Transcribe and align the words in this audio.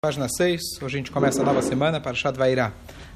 Página 0.00 0.28
6, 0.28 0.60
hoje 0.80 0.84
a 0.84 0.98
gente 0.98 1.10
começa 1.10 1.42
a 1.42 1.44
nova 1.44 1.60
semana 1.60 2.00
para 2.00 2.14
Shad 2.14 2.36
Vairá. 2.36 2.70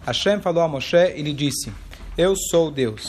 Hashem 0.05 0.41
falou 0.41 0.65
a 0.65 0.67
Moshe 0.67 1.13
e 1.15 1.23
lhe 1.23 1.33
disse: 1.33 1.73
Eu 2.19 2.35
sou 2.35 2.73
Deus. 2.73 3.05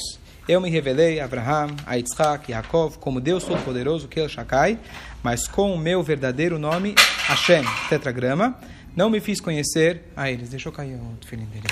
Eu 0.48 0.62
me 0.62 0.70
revelei 0.70 1.20
a 1.20 1.26
Abraham, 1.26 1.76
a 1.84 1.96
Yitzhak 1.96 2.52
e 2.52 2.54
Yaakov 2.54 3.00
como 3.00 3.20
Deus 3.20 3.44
Todo-Poderoso, 3.44 4.08
que 4.08 4.20
é 4.20 4.30
Shakai, 4.30 4.78
mas 5.24 5.48
com 5.48 5.74
o 5.74 5.78
meu 5.80 6.04
verdadeiro 6.04 6.60
nome, 6.60 6.94
Hashem, 7.26 7.64
tetragrama, 7.90 8.60
não 8.96 9.10
me 9.10 9.20
fiz 9.20 9.42
conhecer 9.42 10.04
a 10.16 10.30
eles. 10.30 10.50
Deixa 10.50 10.70
eu 10.70 10.72
cair 10.72 10.94
o 10.94 11.26
filho 11.26 11.48
dele. 11.48 11.66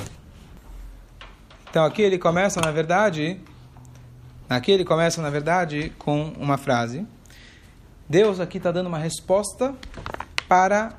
Então 1.70 1.86
aqui 1.86 2.02
ele 2.02 2.18
começa, 2.18 2.60
na 2.62 2.72
verdade, 2.72 3.40
aqui 4.50 4.72
ele 4.72 4.84
começa, 4.84 5.22
na 5.22 5.30
verdade, 5.30 5.94
com 6.00 6.34
uma 6.36 6.58
frase. 6.58 7.06
Deus 8.10 8.40
aqui 8.40 8.58
está 8.58 8.72
dando 8.72 8.88
uma 8.88 8.98
resposta 8.98 9.76
para 10.50 10.96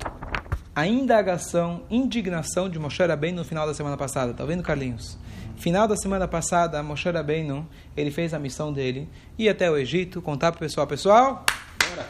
a 0.75 0.87
indagação, 0.87 1.83
indignação 1.89 2.67
de 2.67 2.79
Moshe 2.79 3.03
Rabbeinu 3.03 3.37
no 3.37 3.45
final 3.45 3.67
da 3.67 3.73
semana 3.73 3.95
passada. 3.95 4.33
Tá 4.33 4.43
vendo, 4.43 4.63
Carlinhos? 4.63 5.17
Final 5.57 5.87
da 5.87 5.95
semana 5.95 6.27
passada, 6.27 6.81
Moshe 6.81 7.09
Rabbeinu, 7.09 7.67
ele 7.95 8.09
fez 8.09 8.33
a 8.33 8.39
missão 8.39 8.73
dele, 8.73 9.07
ir 9.37 9.47
até 9.49 9.69
o 9.69 9.77
Egito, 9.77 10.21
contar 10.21 10.51
para 10.51 10.57
o 10.57 10.59
pessoal, 10.59 10.87
pessoal, 10.87 11.45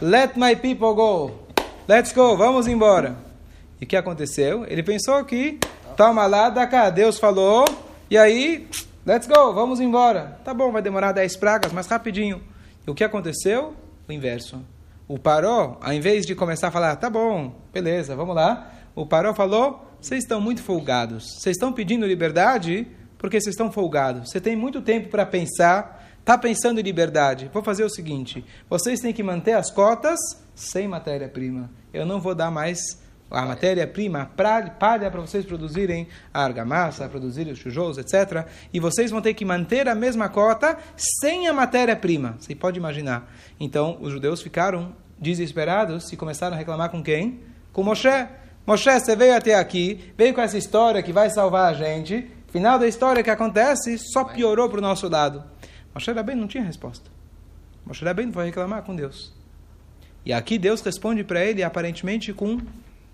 let 0.01 0.37
my 0.37 0.55
people 0.55 0.93
go, 0.93 1.31
let's 1.87 2.13
go, 2.13 2.37
vamos 2.37 2.67
embora. 2.67 3.17
E 3.81 3.83
o 3.83 3.87
que 3.87 3.97
aconteceu? 3.97 4.65
Ele 4.67 4.81
pensou 4.81 5.23
que, 5.25 5.59
toma 5.97 6.25
lá, 6.25 6.49
da 6.49 6.65
cá, 6.65 6.89
Deus 6.89 7.19
falou, 7.19 7.65
e 8.09 8.17
aí, 8.17 8.67
let's 9.05 9.27
go, 9.27 9.53
vamos 9.53 9.81
embora. 9.81 10.39
Tá 10.43 10.53
bom, 10.53 10.71
vai 10.71 10.81
demorar 10.81 11.11
10 11.11 11.35
pragas, 11.35 11.73
mas 11.73 11.85
rapidinho. 11.87 12.41
E 12.87 12.89
o 12.89 12.95
que 12.95 13.03
aconteceu? 13.03 13.75
O 14.07 14.11
inverso. 14.11 14.63
O 15.07 15.19
Paró, 15.19 15.77
ao 15.81 15.93
invés 15.93 16.25
de 16.25 16.33
começar 16.33 16.69
a 16.69 16.71
falar, 16.71 16.95
tá 16.95 17.09
bom, 17.09 17.55
beleza, 17.73 18.15
vamos 18.15 18.35
lá, 18.35 18.71
o 18.95 19.05
Paró 19.05 19.33
falou, 19.33 19.85
vocês 19.99 20.23
estão 20.23 20.39
muito 20.39 20.61
folgados. 20.61 21.39
Vocês 21.39 21.55
estão 21.55 21.73
pedindo 21.73 22.05
liberdade 22.05 22.87
porque 23.17 23.39
vocês 23.39 23.53
estão 23.53 23.71
folgados. 23.71 24.29
Você 24.29 24.41
tem 24.41 24.55
muito 24.55 24.81
tempo 24.81 25.09
para 25.09 25.25
pensar, 25.25 26.09
está 26.19 26.37
pensando 26.37 26.79
em 26.79 26.83
liberdade. 26.83 27.49
Vou 27.53 27.63
fazer 27.63 27.83
o 27.83 27.89
seguinte, 27.89 28.45
vocês 28.69 28.99
têm 28.99 29.13
que 29.13 29.23
manter 29.23 29.53
as 29.53 29.71
cotas 29.71 30.19
sem 30.53 30.87
matéria-prima. 30.87 31.69
Eu 31.93 32.05
não 32.05 32.19
vou 32.19 32.35
dar 32.35 32.51
mais 32.51 32.79
a 33.31 33.45
matéria-prima, 33.45 34.29
palha 34.35 35.09
para 35.09 35.21
vocês 35.21 35.43
produzirem 35.43 36.07
a 36.31 36.43
argamassa, 36.43 37.09
produzirem 37.09 37.51
os 37.51 37.59
tijoulos, 37.59 37.97
etc. 37.97 38.45
E 38.71 38.79
vocês 38.79 39.09
vão 39.09 39.21
ter 39.21 39.33
que 39.33 39.43
manter 39.43 39.89
a 39.89 39.95
mesma 39.95 40.29
cota 40.29 40.77
sem 40.95 41.47
a 41.47 41.53
matéria-prima. 41.53 42.35
Você 42.39 42.53
pode 42.53 42.77
imaginar. 42.77 43.33
Então, 43.59 43.97
os 43.99 44.11
judeus 44.11 44.41
ficaram 44.41 44.95
desesperados 45.19 46.11
e 46.11 46.17
começaram 46.17 46.55
a 46.55 46.57
reclamar 46.59 46.89
com 46.89 47.03
quem? 47.03 47.39
Com 47.71 47.83
Moshe. 47.83 48.07
Moshe, 48.65 48.99
você 48.99 49.15
veio 49.15 49.35
até 49.35 49.55
aqui, 49.55 50.13
veio 50.17 50.33
com 50.33 50.41
essa 50.41 50.57
história 50.57 51.03
que 51.03 51.11
vai 51.11 51.29
salvar 51.29 51.71
a 51.71 51.73
gente. 51.73 52.29
Final 52.47 52.77
da 52.77 52.87
história 52.87 53.23
que 53.23 53.29
acontece 53.29 53.97
só 53.97 54.23
piorou 54.23 54.69
para 54.69 54.77
o 54.77 54.81
nosso 54.81 55.09
lado. 55.09 55.43
Moshe 55.93 56.11
Rabbeinu 56.11 56.41
não 56.41 56.47
tinha 56.47 56.63
resposta. 56.63 57.09
Moshe 57.85 58.05
Rabbeinu 58.05 58.31
foi 58.31 58.45
reclamar 58.45 58.83
com 58.83 58.95
Deus. 58.95 59.33
E 60.25 60.31
aqui 60.31 60.57
Deus 60.57 60.81
responde 60.81 61.23
para 61.23 61.43
ele 61.43 61.63
aparentemente 61.63 62.31
com 62.31 62.61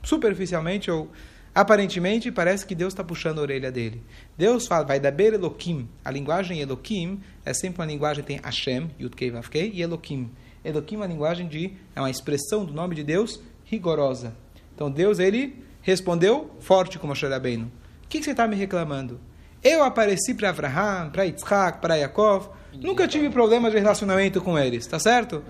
superficialmente 0.03 0.91
ou 0.91 1.09
aparentemente 1.53 2.31
parece 2.31 2.66
que 2.66 2.75
Deus 2.75 2.94
está 2.94 3.03
puxando 3.03 3.39
a 3.39 3.41
orelha 3.41 3.72
dele. 3.72 4.02
Deus 4.38 4.67
fala, 4.67 4.86
vai 4.86 5.00
da 5.00 5.09
Elohim. 5.09 5.89
A 6.06 6.11
linguagem 6.11 6.59
Elohim 6.59 7.19
é 7.44 7.53
sempre 7.53 7.81
uma 7.81 7.88
linguagem 7.88 8.23
tem 8.23 8.39
Hashem, 8.44 8.91
Yudkei 9.00 9.31
Vavkei, 9.31 9.72
e 9.73 9.81
Elohim. 9.81 10.30
Elohim 10.63 10.93
é 10.93 10.97
uma 10.97 11.07
linguagem 11.07 11.47
de 11.47 11.73
é 11.95 11.99
uma 11.99 12.09
expressão 12.09 12.65
do 12.65 12.73
nome 12.73 12.95
de 12.95 13.03
Deus 13.03 13.41
rigorosa. 13.65 14.33
Então 14.75 14.89
Deus 14.89 15.19
ele 15.19 15.63
respondeu 15.81 16.51
forte 16.59 16.99
como 16.99 17.13
Rabbeinu. 17.13 17.71
O 18.03 18.07
que, 18.07 18.19
que 18.19 18.25
você 18.25 18.31
está 18.31 18.47
me 18.47 18.55
reclamando? 18.55 19.19
Eu 19.63 19.83
apareci 19.83 20.33
para 20.33 20.49
Abraham, 20.49 21.09
para 21.09 21.23
Yitzhak, 21.23 21.79
para 21.79 21.95
Yaakov, 21.95 22.49
nunca 22.73 23.07
tive 23.07 23.29
problemas 23.29 23.71
de 23.71 23.79
relacionamento 23.79 24.41
com 24.41 24.57
eles, 24.57 24.88
tá 24.88 25.00
certo? 25.00 25.44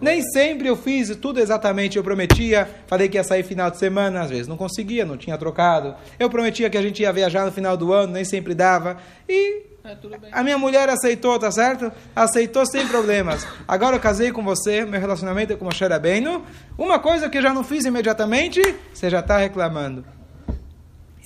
Nem 0.00 0.20
sempre 0.22 0.68
eu 0.68 0.76
fiz 0.76 1.14
tudo 1.16 1.40
exatamente. 1.40 1.96
Eu 1.96 2.04
prometia, 2.04 2.68
falei 2.86 3.08
que 3.08 3.16
ia 3.16 3.24
sair 3.24 3.42
final 3.42 3.70
de 3.70 3.78
semana, 3.78 4.20
às 4.20 4.28
vezes 4.28 4.46
não 4.46 4.56
conseguia, 4.56 5.04
não 5.04 5.16
tinha 5.16 5.38
trocado. 5.38 5.94
Eu 6.18 6.28
prometia 6.28 6.68
que 6.68 6.76
a 6.76 6.82
gente 6.82 7.00
ia 7.00 7.12
viajar 7.12 7.46
no 7.46 7.52
final 7.52 7.76
do 7.76 7.92
ano, 7.92 8.12
nem 8.12 8.24
sempre 8.24 8.54
dava. 8.54 8.98
E 9.26 9.62
é, 9.88 10.28
a 10.32 10.42
minha 10.42 10.58
mulher 10.58 10.88
aceitou, 10.88 11.38
tá 11.38 11.50
certo? 11.50 11.90
Aceitou 12.14 12.66
sem 12.66 12.86
problemas. 12.86 13.46
Agora 13.66 13.96
eu 13.96 14.00
casei 14.00 14.30
com 14.32 14.42
você, 14.42 14.84
meu 14.84 15.00
relacionamento 15.00 15.52
é 15.52 15.56
com 15.56 15.64
Moshe 15.64 15.84
Rabbeinu. 15.84 16.44
Uma 16.76 16.98
coisa 16.98 17.28
que 17.28 17.38
eu 17.38 17.42
já 17.42 17.54
não 17.54 17.64
fiz 17.64 17.84
imediatamente, 17.84 18.60
você 18.92 19.08
já 19.08 19.20
está 19.20 19.38
reclamando. 19.38 20.17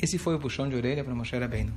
Esse 0.02 0.18
foi 0.18 0.34
o 0.34 0.38
puxão 0.40 0.68
de 0.68 0.74
orelha 0.74 1.04
para 1.04 1.14
Moshe 1.14 1.38
Rabbeinu. 1.38 1.72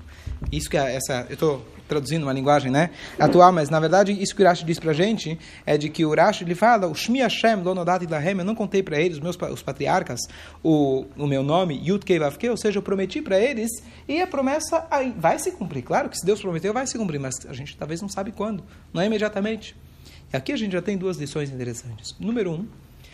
Isso 0.52 0.68
que 0.68 0.76
é 0.76 0.96
essa, 0.96 1.28
eu 1.30 1.36
estou 1.36 1.64
traduzindo 1.88 2.24
uma 2.24 2.34
linguagem, 2.34 2.72
né, 2.72 2.90
atual, 3.20 3.54
mas 3.54 3.70
na 3.70 3.80
verdade 3.80 4.12
isso 4.12 4.36
que 4.36 4.42
o 4.42 4.46
Urashi 4.46 4.66
diz 4.66 4.80
para 4.80 4.90
a 4.90 4.94
gente 4.96 5.38
é 5.64 5.78
de 5.78 5.90
que 5.90 6.04
o 6.04 6.10
Urashi 6.10 6.44
ele 6.44 6.56
fala, 6.56 6.88
o 6.88 6.96
Shmi 6.96 7.20
Hashem 7.20 7.58
Lonodat 7.58 8.04
Lahem, 8.08 8.40
eu 8.40 8.44
não 8.44 8.56
contei 8.56 8.82
para 8.82 9.00
eles, 9.00 9.18
os 9.18 9.24
meus 9.24 9.38
os 9.54 9.62
patriarcas, 9.62 10.20
o, 10.64 11.06
o 11.16 11.28
meu 11.28 11.44
nome 11.44 11.80
Yud 11.86 12.04
Kei 12.04 12.20
ou 12.50 12.58
seja, 12.58 12.80
eu 12.80 12.82
prometi 12.82 13.22
para 13.22 13.40
eles 13.40 13.70
e 14.08 14.20
a 14.20 14.26
promessa 14.26 14.88
vai 15.20 15.38
se 15.38 15.52
cumprir. 15.52 15.84
Claro 15.84 16.10
que 16.10 16.18
se 16.18 16.26
Deus 16.26 16.42
prometeu, 16.42 16.74
vai 16.74 16.88
se 16.88 16.98
cumprir, 16.98 17.20
mas 17.20 17.36
a 17.48 17.54
gente 17.54 17.78
talvez 17.78 18.02
não 18.02 18.10
sabe 18.10 18.32
quando, 18.32 18.64
não 18.92 19.04
é 19.04 19.06
imediatamente. 19.06 19.76
E 20.34 20.36
aqui 20.36 20.52
a 20.52 20.58
gente 20.58 20.72
já 20.72 20.82
tem 20.82 20.98
duas 20.98 21.18
lições 21.18 21.52
interessantes. 21.52 22.16
Número 22.20 22.52
um, 22.52 22.68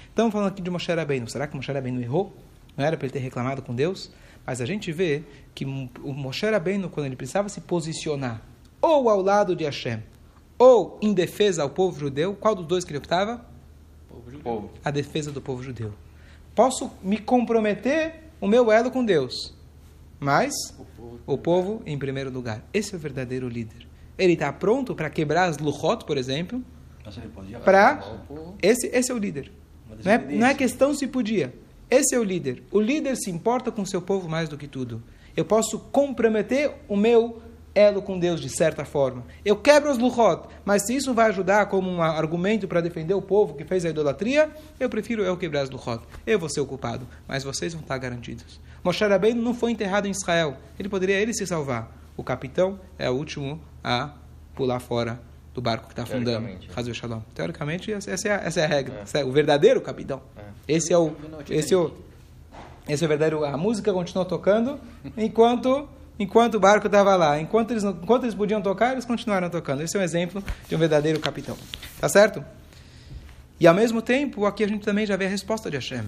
estamos 0.08 0.32
falando 0.32 0.48
aqui 0.48 0.62
de 0.62 0.70
Moshe 0.70 0.90
Rabbeinu. 0.90 1.30
Será 1.30 1.48
que 1.48 1.56
Moshe 1.58 1.70
Rabbeinu 1.70 2.02
errou? 2.02 2.34
Não 2.78 2.86
era 2.86 2.96
para 2.96 3.06
ele 3.06 3.14
ter 3.14 3.20
reclamado 3.20 3.62
com 3.62 3.76
Deus? 3.76 4.10
Mas 4.46 4.62
a 4.62 4.66
gente 4.66 4.92
vê 4.92 5.24
que 5.54 5.66
o 5.66 6.14
Moshe 6.14 6.46
Rabbeinu, 6.46 6.90
quando 6.90 7.06
ele 7.06 7.16
precisava 7.16 7.50
se 7.50 7.62
posicionar, 7.62 8.42
ou 8.82 9.10
ao 9.10 9.22
lado 9.22 9.56
de 9.56 9.64
Hashem, 9.64 10.04
ou 10.58 10.98
em 11.02 11.14
defesa 11.14 11.64
ao 11.64 11.70
povo 11.70 12.00
judeu, 12.00 12.36
qual 12.36 12.56
dos 12.56 12.66
dois 12.66 12.84
que 12.84 12.92
ele 12.92 12.98
optava? 12.98 13.46
Povo 14.44 14.72
a 14.84 14.92
defesa 14.92 15.32
do 15.32 15.42
povo 15.42 15.64
judeu. 15.64 15.94
Posso 16.56 16.92
me 17.02 17.18
comprometer 17.18 18.24
o 18.40 18.48
meu 18.48 18.72
elo 18.72 18.92
com 18.92 19.06
Deus, 19.06 19.54
mas 20.20 20.54
o 20.78 20.86
povo, 20.86 21.20
o 21.26 21.38
povo 21.38 21.82
em 21.86 21.98
primeiro 21.98 22.30
lugar. 22.30 22.64
Esse 22.74 22.94
é 22.94 22.98
o 22.98 23.00
verdadeiro 23.00 23.48
líder. 23.48 23.88
Ele 24.18 24.34
está 24.34 24.52
pronto 24.52 24.94
para 24.94 25.10
quebrar 25.10 25.46
as 25.46 25.58
luchot, 25.58 26.06
por 26.06 26.18
exemplo, 26.18 26.64
para 27.64 28.20
esse, 28.62 28.88
esse 28.88 29.12
é 29.12 29.16
o 29.16 29.18
líder. 29.18 29.52
Não 30.04 30.12
é, 30.12 30.18
não 30.18 30.48
é 30.48 30.54
questão 30.54 30.94
se 30.94 31.08
podia. 31.08 31.54
Esse 31.92 32.16
é 32.16 32.20
o 32.20 32.24
líder. 32.24 32.64
O 32.72 32.80
líder 32.80 33.18
se 33.18 33.30
importa 33.30 33.70
com 33.70 33.86
seu 33.86 34.02
povo 34.02 34.30
mais 34.30 34.48
do 34.48 34.58
que 34.58 34.66
tudo. 34.66 35.04
Eu 35.36 35.44
posso 35.44 35.78
comprometer 35.78 36.74
o 36.88 36.96
meu 36.96 37.42
elo 37.76 38.02
com 38.02 38.18
Deus 38.18 38.40
de 38.40 38.48
certa 38.48 38.86
forma. 38.86 39.26
Eu 39.44 39.58
quebro 39.58 39.92
os 39.92 39.98
luchot, 39.98 40.48
mas 40.64 40.86
se 40.86 40.96
isso 40.96 41.14
vai 41.14 41.28
ajudar 41.28 41.66
como 41.66 41.90
um 41.92 42.02
argumento 42.02 42.66
para 42.66 42.80
defender 42.80 43.14
o 43.14 43.22
povo 43.22 43.56
que 43.56 43.66
fez 43.66 43.84
a 43.84 43.90
idolatria, 43.90 44.50
eu 44.80 44.90
prefiro 44.90 45.22
eu 45.22 45.36
quebrar 45.36 45.64
as 45.64 45.70
luchot. 45.70 46.02
Eu 46.26 46.40
vou 46.40 46.48
ser 46.48 46.62
o 46.62 46.66
culpado, 46.66 47.06
mas 47.28 47.44
vocês 47.44 47.74
vão 47.74 47.82
estar 47.82 47.98
garantidos. 47.98 48.62
Moshe 48.82 49.06
Rabbeinu 49.06 49.42
não 49.42 49.54
foi 49.54 49.72
enterrado 49.72 50.08
em 50.08 50.12
Israel. 50.12 50.56
Ele 50.80 50.88
poderia 50.88 51.20
ele 51.20 51.34
se 51.34 51.46
salvar. 51.46 51.94
O 52.16 52.24
capitão 52.24 52.80
é 52.98 53.10
o 53.10 53.14
último 53.14 53.60
a 53.84 54.14
pular 54.56 54.80
fora 54.80 55.22
do 55.54 55.62
barco 55.62 55.88
que 55.88 55.94
está 55.94 56.04
afundando. 56.04 56.48
Teoricamente, 56.48 56.94
Shalom. 56.94 57.22
Teoricamente, 57.34 57.94
essa 57.94 58.28
é 58.28 58.32
a, 58.32 58.36
essa 58.36 58.62
é 58.62 58.64
a 58.64 58.68
regra. 58.68 59.04
É. 59.14 59.20
é 59.20 59.26
o 59.26 59.32
verdadeiro 59.32 59.82
capitão. 59.82 60.22
É. 60.38 60.76
Esse 60.76 60.94
é 60.94 60.98
o, 60.98 61.14
esse 61.50 61.74
é 61.74 61.78
o, 61.78 61.92
esse 62.88 63.04
é 63.04 63.06
o 63.06 63.10
verdadeiro. 63.10 63.46
A 63.46 63.58
música 63.58 63.92
continuou 63.92 64.26
tocando 64.26 64.80
enquanto 65.18 65.88
enquanto 66.18 66.56
o 66.56 66.60
barco 66.60 66.86
estava 66.86 67.16
lá. 67.16 67.40
Enquanto 67.40 67.72
eles, 67.72 67.84
enquanto 67.84 68.24
eles 68.24 68.36
podiam 68.36 68.62
tocar, 68.62 68.94
eles 68.94 69.06
continuaram 69.06 69.50
tocando. 69.50 69.82
Esse 69.82 69.98
é 69.98 70.00
um 70.00 70.04
exemplo 70.04 70.44
de 70.68 70.76
um 70.76 70.78
verdadeiro 70.78 71.20
capitão. 71.20 71.58
Tá 72.00 72.08
certo? 72.08 72.44
E 73.60 73.68
ao 73.68 73.74
mesmo 73.74 74.02
tempo, 74.02 74.46
aqui 74.46 74.64
a 74.64 74.68
gente 74.68 74.84
também 74.84 75.06
já 75.06 75.16
vê 75.16 75.26
a 75.26 75.30
resposta 75.30 75.70
de 75.70 75.78
Hashem. 75.78 76.04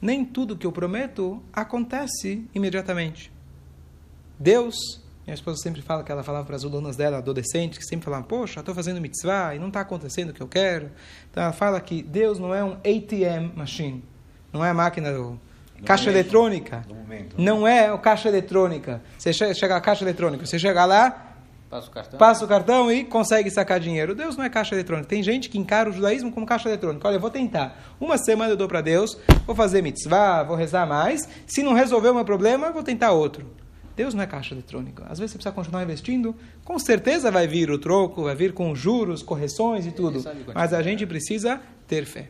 Nem 0.00 0.24
tudo 0.24 0.56
que 0.56 0.66
eu 0.66 0.72
prometo 0.72 1.42
acontece 1.52 2.44
imediatamente. 2.54 3.32
Deus 4.38 5.03
minha 5.26 5.34
esposa 5.34 5.58
sempre 5.62 5.80
fala 5.80 6.04
que 6.04 6.12
ela 6.12 6.22
falava 6.22 6.44
para 6.44 6.56
as 6.56 6.64
alunas 6.64 6.96
dela, 6.96 7.18
adolescentes, 7.18 7.78
que 7.78 7.84
sempre 7.84 8.04
falavam, 8.04 8.26
poxa, 8.26 8.60
estou 8.60 8.74
fazendo 8.74 9.00
mitzvah 9.00 9.54
e 9.54 9.58
não 9.58 9.68
está 9.68 9.80
acontecendo 9.80 10.30
o 10.30 10.32
que 10.34 10.42
eu 10.42 10.48
quero. 10.48 10.90
Então 11.30 11.42
ela 11.42 11.52
fala 11.52 11.80
que 11.80 12.02
Deus 12.02 12.38
não 12.38 12.54
é 12.54 12.62
um 12.62 12.72
ATM 12.72 13.56
machine, 13.56 14.04
não 14.52 14.62
é 14.62 14.68
a 14.68 14.74
máquina 14.74 15.12
do, 15.12 15.40
caixa 15.84 16.10
momento, 16.10 16.16
eletrônica. 16.16 16.84
Momento, 16.88 17.38
né? 17.38 17.44
Não 17.44 17.66
é 17.66 17.90
o 17.90 17.98
caixa 17.98 18.28
eletrônica. 18.28 19.00
Você 19.18 19.32
chega 19.32 19.76
a 19.76 19.80
caixa 19.80 20.04
eletrônica, 20.04 20.44
você 20.44 20.58
chega 20.58 20.84
lá, 20.84 21.32
passa 21.70 21.88
o, 21.88 21.90
cartão. 21.90 22.18
passa 22.18 22.44
o 22.44 22.48
cartão 22.48 22.92
e 22.92 23.02
consegue 23.02 23.50
sacar 23.50 23.80
dinheiro. 23.80 24.14
Deus 24.14 24.36
não 24.36 24.44
é 24.44 24.50
caixa 24.50 24.74
eletrônica. 24.74 25.08
Tem 25.08 25.22
gente 25.22 25.48
que 25.48 25.56
encara 25.56 25.88
o 25.88 25.92
judaísmo 25.92 26.30
como 26.32 26.44
caixa 26.44 26.68
eletrônica. 26.68 27.08
Olha, 27.08 27.16
eu 27.16 27.20
vou 27.20 27.30
tentar. 27.30 27.94
Uma 27.98 28.18
semana 28.18 28.52
eu 28.52 28.56
dou 28.58 28.68
para 28.68 28.82
Deus, 28.82 29.16
vou 29.46 29.56
fazer 29.56 29.82
mitzvah, 29.82 30.42
vou 30.42 30.54
rezar 30.54 30.86
mais. 30.86 31.26
Se 31.46 31.62
não 31.62 31.72
resolver 31.72 32.10
o 32.10 32.14
meu 32.14 32.26
problema, 32.26 32.70
vou 32.70 32.82
tentar 32.82 33.12
outro. 33.12 33.63
Deus 33.96 34.12
não 34.12 34.22
é 34.22 34.26
caixa 34.26 34.54
eletrônica. 34.54 35.04
Às 35.08 35.18
vezes 35.18 35.32
você 35.32 35.38
precisa 35.38 35.54
continuar 35.54 35.82
investindo, 35.82 36.34
com 36.64 36.78
certeza 36.78 37.30
vai 37.30 37.46
vir 37.46 37.70
o 37.70 37.78
troco, 37.78 38.24
vai 38.24 38.34
vir 38.34 38.52
com 38.52 38.74
juros, 38.74 39.22
correções 39.22 39.86
e 39.86 39.92
tudo. 39.92 40.22
Mas 40.52 40.72
a 40.72 40.82
gente 40.82 41.06
precisa 41.06 41.60
ter 41.86 42.04
fé. 42.04 42.28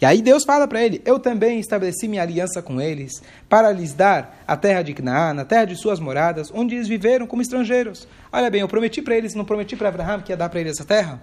E 0.00 0.04
aí 0.06 0.22
Deus 0.22 0.44
fala 0.44 0.66
para 0.66 0.82
ele: 0.82 1.02
Eu 1.04 1.18
também 1.18 1.60
estabeleci 1.60 2.08
minha 2.08 2.22
aliança 2.22 2.62
com 2.62 2.80
eles 2.80 3.22
para 3.48 3.70
lhes 3.70 3.92
dar 3.92 4.42
a 4.46 4.56
terra 4.56 4.80
de 4.82 4.94
Canaã, 4.94 5.38
a 5.38 5.44
terra 5.44 5.66
de 5.66 5.76
suas 5.76 6.00
moradas, 6.00 6.50
onde 6.54 6.74
eles 6.74 6.88
viveram 6.88 7.26
como 7.26 7.42
estrangeiros. 7.42 8.08
Olha 8.32 8.48
bem, 8.48 8.62
eu 8.62 8.68
prometi 8.68 9.02
para 9.02 9.14
eles, 9.14 9.34
não 9.34 9.44
prometi 9.44 9.76
para 9.76 9.90
Abraão 9.90 10.20
que 10.20 10.32
ia 10.32 10.36
dar 10.36 10.48
para 10.48 10.60
eles 10.60 10.72
essa 10.72 10.86
terra? 10.86 11.20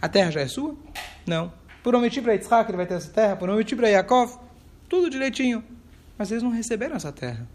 A 0.00 0.08
terra 0.08 0.30
já 0.30 0.42
é 0.42 0.48
sua? 0.48 0.76
Não. 1.26 1.52
Prometi 1.82 2.20
para 2.20 2.34
Isaac 2.34 2.66
que 2.66 2.70
ele 2.72 2.76
vai 2.76 2.86
ter 2.86 2.94
essa 2.94 3.10
terra, 3.10 3.34
prometi 3.34 3.74
para 3.74 3.88
Yaakov, 3.88 4.38
tudo 4.88 5.08
direitinho. 5.08 5.64
Mas 6.18 6.30
eles 6.30 6.42
não 6.42 6.50
receberam 6.50 6.94
essa 6.94 7.10
terra. 7.10 7.48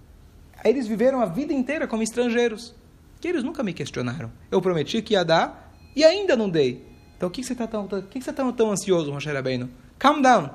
Eles 0.63 0.87
viveram 0.87 1.21
a 1.21 1.25
vida 1.25 1.53
inteira 1.53 1.87
como 1.87 2.03
estrangeiros. 2.03 2.73
Que 3.19 3.27
eles 3.27 3.43
nunca 3.43 3.63
me 3.63 3.73
questionaram. 3.73 4.31
Eu 4.51 4.61
prometi 4.61 5.01
que 5.01 5.13
ia 5.13 5.23
dar 5.23 5.73
e 5.95 6.03
ainda 6.03 6.35
não 6.35 6.49
dei. 6.49 6.85
Então 7.15 7.29
o 7.29 7.31
que, 7.31 7.43
você 7.43 7.53
está 7.53 7.65
tão, 7.65 7.87
que, 7.87 8.19
que 8.19 8.21
você 8.21 8.31
tá 8.31 8.51
tão 8.51 8.71
ansioso, 8.71 9.11
Moshe 9.11 9.31
Rabbeinu? 9.31 9.69
Calm 9.97 10.21
down. 10.21 10.49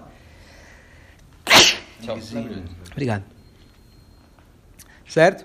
Tchau. 2.00 2.18
Obrigado. 2.92 3.24
Certo? 5.06 5.44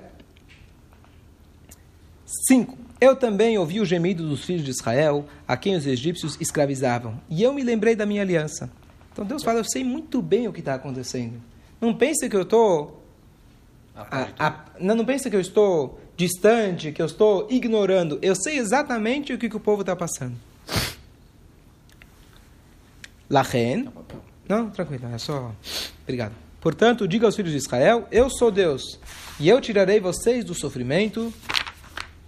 5. 2.47 2.77
Eu 2.99 3.15
também 3.15 3.57
ouvi 3.57 3.79
o 3.79 3.85
gemido 3.85 4.27
dos 4.27 4.43
filhos 4.43 4.63
de 4.63 4.71
Israel, 4.71 5.25
a 5.47 5.55
quem 5.55 5.75
os 5.75 5.85
egípcios 5.85 6.37
escravizavam, 6.41 7.19
e 7.29 7.43
eu 7.43 7.53
me 7.53 7.63
lembrei 7.63 7.95
da 7.95 8.05
minha 8.05 8.21
aliança. 8.21 8.71
Então 9.11 9.25
Deus 9.25 9.43
fala: 9.43 9.59
Eu 9.59 9.63
sei 9.63 9.83
muito 9.83 10.21
bem 10.21 10.47
o 10.47 10.53
que 10.53 10.59
está 10.59 10.75
acontecendo. 10.75 11.41
Não 11.79 11.93
pense 11.93 12.27
que 12.29 12.35
eu 12.35 12.41
estou. 12.41 12.96
Não, 14.79 14.95
não 14.95 15.05
pense 15.05 15.29
que 15.29 15.35
eu 15.35 15.41
estou 15.41 15.99
distante, 16.15 16.91
que 16.91 17.01
eu 17.01 17.05
estou 17.05 17.47
ignorando. 17.49 18.19
Eu 18.21 18.35
sei 18.35 18.57
exatamente 18.57 19.33
o 19.33 19.37
que, 19.37 19.49
que 19.49 19.57
o 19.57 19.59
povo 19.59 19.81
está 19.81 19.95
passando. 19.95 20.35
Lachen. 23.29 23.89
Não, 24.47 24.69
tranquilo, 24.69 25.07
é 25.13 25.17
só. 25.17 25.53
Obrigado. 26.03 26.33
Portanto, 26.61 27.07
diga 27.07 27.25
aos 27.25 27.35
filhos 27.35 27.51
de 27.51 27.57
Israel: 27.57 28.07
Eu 28.11 28.29
sou 28.29 28.51
Deus, 28.51 28.99
e 29.39 29.49
eu 29.49 29.59
tirarei 29.59 29.99
vocês 29.99 30.45
do 30.45 30.53
sofrimento 30.53 31.33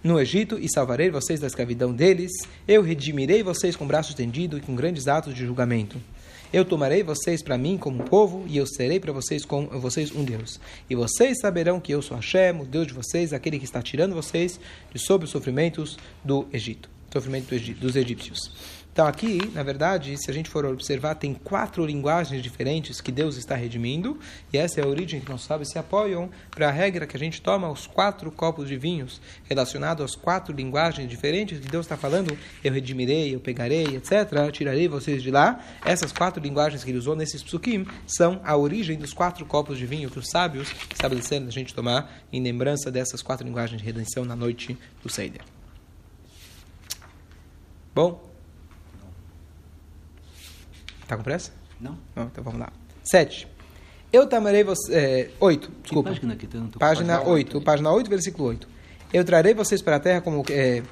no 0.02 0.18
Egito 0.18 0.58
e 0.58 0.68
salvarei 0.72 1.10
vocês 1.10 1.40
da 1.40 1.46
escravidão 1.46 1.92
deles. 1.92 2.30
Eu 2.66 2.82
redimirei 2.82 3.42
vocês 3.42 3.76
com 3.76 3.86
braço 3.86 4.10
estendido 4.10 4.58
e 4.58 4.60
com 4.60 4.74
grandes 4.74 5.08
atos 5.08 5.34
de 5.34 5.44
julgamento. 5.44 6.00
Eu 6.52 6.64
tomarei 6.64 7.04
vocês 7.04 7.44
para 7.44 7.56
mim 7.56 7.78
como 7.78 8.02
um 8.02 8.04
povo 8.04 8.44
e 8.48 8.56
eu 8.56 8.66
serei 8.66 8.98
para 8.98 9.12
vocês 9.12 9.44
com 9.44 9.66
vocês 9.66 10.10
um 10.10 10.24
Deus. 10.24 10.58
E 10.88 10.96
vocês 10.96 11.38
saberão 11.40 11.78
que 11.78 11.94
eu 11.94 12.02
sou 12.02 12.16
Hashem, 12.16 12.60
o 12.60 12.64
Deus 12.64 12.88
de 12.88 12.92
vocês, 12.92 13.32
aquele 13.32 13.56
que 13.56 13.64
está 13.64 13.80
tirando 13.80 14.16
vocês 14.16 14.58
de 14.92 14.98
sob 14.98 15.24
os 15.24 15.30
sofrimentos 15.30 15.96
do 16.24 16.48
Egito, 16.52 16.90
sofrimento 17.12 17.54
dos 17.74 17.96
egípcios. 17.96 18.50
Então 18.92 19.06
aqui, 19.06 19.38
na 19.54 19.62
verdade, 19.62 20.16
se 20.18 20.30
a 20.30 20.34
gente 20.34 20.50
for 20.50 20.66
observar, 20.66 21.14
tem 21.14 21.32
quatro 21.32 21.86
linguagens 21.86 22.42
diferentes 22.42 23.00
que 23.00 23.12
Deus 23.12 23.36
está 23.36 23.54
redimindo, 23.54 24.18
e 24.52 24.58
essa 24.58 24.80
é 24.80 24.84
a 24.84 24.86
origem 24.86 25.20
que 25.20 25.30
nossos 25.30 25.46
sábios 25.46 25.70
se 25.70 25.78
apoiam 25.78 26.28
para 26.50 26.68
a 26.68 26.72
regra 26.72 27.06
que 27.06 27.16
a 27.16 27.18
gente 27.18 27.40
toma 27.40 27.70
os 27.70 27.86
quatro 27.86 28.32
copos 28.32 28.68
de 28.68 28.76
vinhos 28.76 29.20
relacionados 29.48 30.04
às 30.04 30.16
quatro 30.16 30.54
linguagens 30.54 31.08
diferentes 31.08 31.60
que 31.60 31.68
Deus 31.68 31.86
está 31.86 31.96
falando, 31.96 32.36
eu 32.64 32.72
redimirei, 32.72 33.32
eu 33.32 33.38
pegarei, 33.38 33.84
etc., 33.96 34.50
tirarei 34.52 34.88
vocês 34.88 35.22
de 35.22 35.30
lá. 35.30 35.64
Essas 35.84 36.12
quatro 36.12 36.42
linguagens 36.42 36.82
que 36.82 36.90
ele 36.90 36.98
usou 36.98 37.14
nesses 37.14 37.42
psukim 37.44 37.86
são 38.06 38.40
a 38.44 38.56
origem 38.56 38.98
dos 38.98 39.12
quatro 39.12 39.46
copos 39.46 39.78
de 39.78 39.86
vinho 39.86 40.10
que 40.10 40.18
os 40.18 40.28
sábios 40.28 40.74
estabeleceram 40.92 41.46
a 41.46 41.50
gente 41.50 41.72
tomar 41.72 42.22
em 42.32 42.42
lembrança 42.42 42.90
dessas 42.90 43.22
quatro 43.22 43.46
linguagens 43.46 43.80
de 43.80 43.86
redenção 43.86 44.24
na 44.24 44.34
noite 44.34 44.76
do 45.02 45.08
Seider. 45.08 45.42
Bom, 48.08 48.30
Está 51.02 51.16
com 51.16 51.22
pressa? 51.24 51.52
Não. 51.80 51.98
Não. 52.14 52.24
Então 52.24 52.44
vamos 52.44 52.60
lá. 52.60 52.72
Sete. 53.02 53.48
Eu 54.12 54.28
tamarei 54.28 54.62
você. 54.62 54.94
É, 54.94 55.30
oito, 55.40 55.70
desculpa. 55.82 56.10
Que 56.10 56.16
página 56.16 56.34
aqui? 56.34 56.46
Tanto? 56.46 56.78
Página, 56.78 57.14
página 57.18 57.32
8, 57.32 57.56
8 57.56 57.64
página 57.64 57.92
8, 57.92 58.10
versículo 58.10 58.48
8. 58.48 58.68
Eu 59.12 59.24
trarei 59.24 59.52
vocês 59.52 59.82
para 59.82 59.96
a 59.96 60.00
terra 60.00 60.20
como, 60.20 60.44
é, 60.50 60.82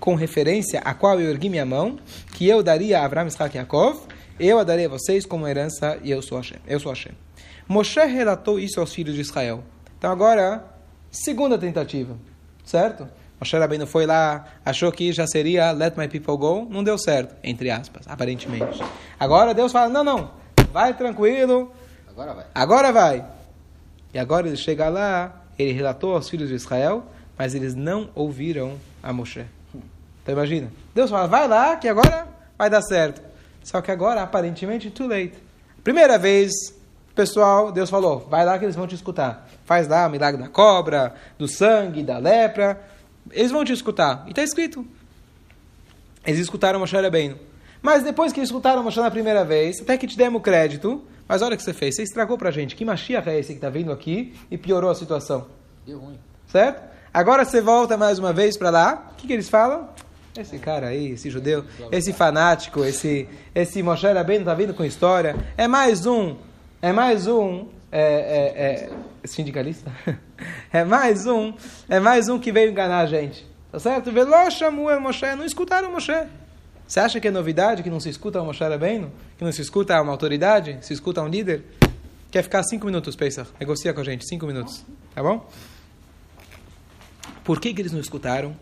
com 0.00 0.16
referência 0.16 0.80
a 0.80 0.94
qual 0.94 1.20
eu 1.20 1.30
ergui 1.30 1.48
minha 1.48 1.64
mão, 1.64 1.98
que 2.34 2.48
eu 2.48 2.60
daria 2.62 3.00
a 3.00 3.04
Abraão, 3.04 3.28
Isaac 3.28 3.54
e 3.54 3.58
Yaakov, 3.58 4.00
eu 4.38 4.58
a 4.58 4.64
darei 4.64 4.86
a 4.86 4.88
vocês 4.88 5.24
como 5.24 5.46
herança 5.46 5.98
e 6.02 6.10
eu 6.10 6.20
sou 6.22 6.38
Hashem. 6.38 6.58
Eu 6.66 6.80
sou 6.80 6.90
Hashem. 6.90 7.12
Moshe 7.68 8.04
relatou 8.04 8.58
isso 8.58 8.80
aos 8.80 8.92
filhos 8.92 9.14
de 9.14 9.20
Israel. 9.20 9.62
Então 9.96 10.10
agora, 10.10 10.64
segunda 11.10 11.58
tentativa, 11.58 12.16
certo? 12.64 13.08
Moshe 13.40 13.56
Rabbeinu 13.56 13.86
foi 13.86 14.04
lá, 14.04 14.46
achou 14.64 14.90
que 14.90 15.12
já 15.12 15.26
seria 15.26 15.70
let 15.70 15.96
my 15.96 16.08
people 16.08 16.36
go, 16.36 16.66
não 16.68 16.82
deu 16.82 16.98
certo, 16.98 17.36
entre 17.42 17.70
aspas, 17.70 18.06
aparentemente. 18.08 18.82
Agora 19.18 19.54
Deus 19.54 19.70
fala, 19.70 19.88
não, 19.88 20.02
não, 20.02 20.30
vai 20.72 20.94
tranquilo, 20.94 21.72
agora 22.08 22.34
vai. 22.34 22.46
Agora 22.54 22.92
vai. 22.92 23.24
E 24.12 24.18
agora 24.18 24.48
ele 24.48 24.56
chega 24.56 24.88
lá, 24.88 25.42
ele 25.58 25.72
relatou 25.72 26.14
aos 26.14 26.28
filhos 26.28 26.48
de 26.48 26.54
Israel, 26.54 27.04
mas 27.36 27.54
eles 27.54 27.74
não 27.74 28.10
ouviram 28.14 28.76
a 29.02 29.12
Moshe. 29.12 29.44
Então 30.22 30.34
imagina, 30.34 30.70
Deus 30.94 31.10
fala, 31.10 31.28
vai 31.28 31.46
lá 31.46 31.76
que 31.76 31.88
agora 31.88 32.26
vai 32.58 32.68
dar 32.68 32.82
certo. 32.82 33.22
Só 33.62 33.80
que 33.80 33.90
agora, 33.90 34.22
aparentemente, 34.22 34.90
too 34.90 35.06
late. 35.06 35.34
Primeira 35.84 36.18
vez, 36.18 36.50
pessoal, 37.14 37.70
Deus 37.70 37.90
falou, 37.90 38.26
vai 38.30 38.44
lá 38.44 38.58
que 38.58 38.64
eles 38.64 38.74
vão 38.74 38.86
te 38.86 38.94
escutar. 38.94 39.46
Faz 39.64 39.86
lá 39.86 40.06
o 40.06 40.10
milagre 40.10 40.40
da 40.40 40.48
cobra, 40.48 41.14
do 41.38 41.46
sangue, 41.46 42.02
da 42.02 42.18
lepra. 42.18 42.80
Eles 43.32 43.50
vão 43.50 43.64
te 43.64 43.72
escutar. 43.72 44.24
E 44.26 44.30
está 44.30 44.42
escrito. 44.42 44.86
Eles 46.26 46.40
escutaram 46.40 46.80
Moshe 46.80 46.96
Rabbeinu. 46.96 47.38
Mas 47.80 48.02
depois 48.02 48.32
que 48.32 48.40
escutaram 48.40 48.82
Moshe 48.82 49.00
na 49.00 49.10
primeira 49.10 49.44
vez, 49.44 49.80
até 49.80 49.96
que 49.96 50.06
te 50.06 50.16
demos 50.16 50.42
crédito, 50.42 51.02
mas 51.26 51.42
olha 51.42 51.54
o 51.54 51.56
que 51.56 51.62
você 51.62 51.72
fez. 51.72 51.96
Você 51.96 52.02
estragou 52.02 52.36
para 52.36 52.48
a 52.48 52.52
gente. 52.52 52.74
Que 52.74 52.84
Mashiach 52.84 53.28
é 53.28 53.38
esse 53.38 53.48
que 53.48 53.58
está 53.58 53.70
vindo 53.70 53.92
aqui 53.92 54.34
e 54.50 54.58
piorou 54.58 54.90
a 54.90 54.94
situação? 54.94 55.46
Deu 55.86 55.98
ruim. 55.98 56.18
Certo? 56.46 56.82
Agora 57.12 57.44
você 57.44 57.60
volta 57.60 57.96
mais 57.96 58.18
uma 58.18 58.32
vez 58.32 58.56
para 58.56 58.70
lá. 58.70 59.10
O 59.12 59.14
que, 59.16 59.26
que 59.26 59.32
eles 59.32 59.48
falam? 59.48 59.88
Esse 60.36 60.58
cara 60.58 60.88
aí, 60.88 61.12
esse 61.12 61.30
judeu, 61.30 61.64
esse 61.90 62.12
fanático, 62.12 62.84
esse, 62.84 63.28
esse 63.54 63.82
Moshe 63.82 64.06
Rabbeinu 64.06 64.42
está 64.42 64.54
vindo 64.54 64.72
com 64.72 64.84
história. 64.84 65.34
É 65.56 65.66
mais 65.66 66.06
um, 66.06 66.36
é 66.80 66.92
mais 66.92 67.26
um 67.26 67.66
é, 67.90 68.02
é, 68.02 68.90
é, 69.22 69.26
sindicalista? 69.26 69.92
é 70.72 70.84
mais 70.84 71.26
um, 71.26 71.54
é 71.88 71.98
mais 71.98 72.28
um 72.28 72.38
que 72.38 72.52
veio 72.52 72.70
enganar 72.70 73.00
a 73.00 73.06
gente. 73.06 73.46
Tá 73.70 73.78
certo? 73.78 74.10
O 74.10 75.00
Moshe, 75.00 75.36
não 75.36 75.44
escutaram 75.44 75.92
Moshe. 75.92 76.12
Você 76.86 77.00
acha 77.00 77.20
que 77.20 77.28
é 77.28 77.30
novidade 77.30 77.82
que 77.82 77.90
não 77.90 78.00
se 78.00 78.08
escuta 78.08 78.40
o 78.40 78.44
Moshe 78.44 78.64
Rabbeinu? 78.64 79.12
Que 79.36 79.44
não 79.44 79.52
se 79.52 79.60
escuta 79.60 80.00
uma 80.00 80.12
autoridade? 80.12 80.78
Se 80.80 80.92
escuta 80.92 81.22
um 81.22 81.28
líder? 81.28 81.64
Quer 82.30 82.42
ficar 82.42 82.62
cinco 82.62 82.86
minutos, 82.86 83.14
Pesach? 83.16 83.50
Negocia 83.60 83.92
com 83.92 84.00
a 84.00 84.04
gente, 84.04 84.26
cinco 84.26 84.46
minutos. 84.46 84.84
Tá 85.14 85.22
bom? 85.22 85.48
Por 87.44 87.60
que, 87.60 87.72
que 87.72 87.82
eles 87.82 87.92
não 87.92 88.00
escutaram? 88.00 88.56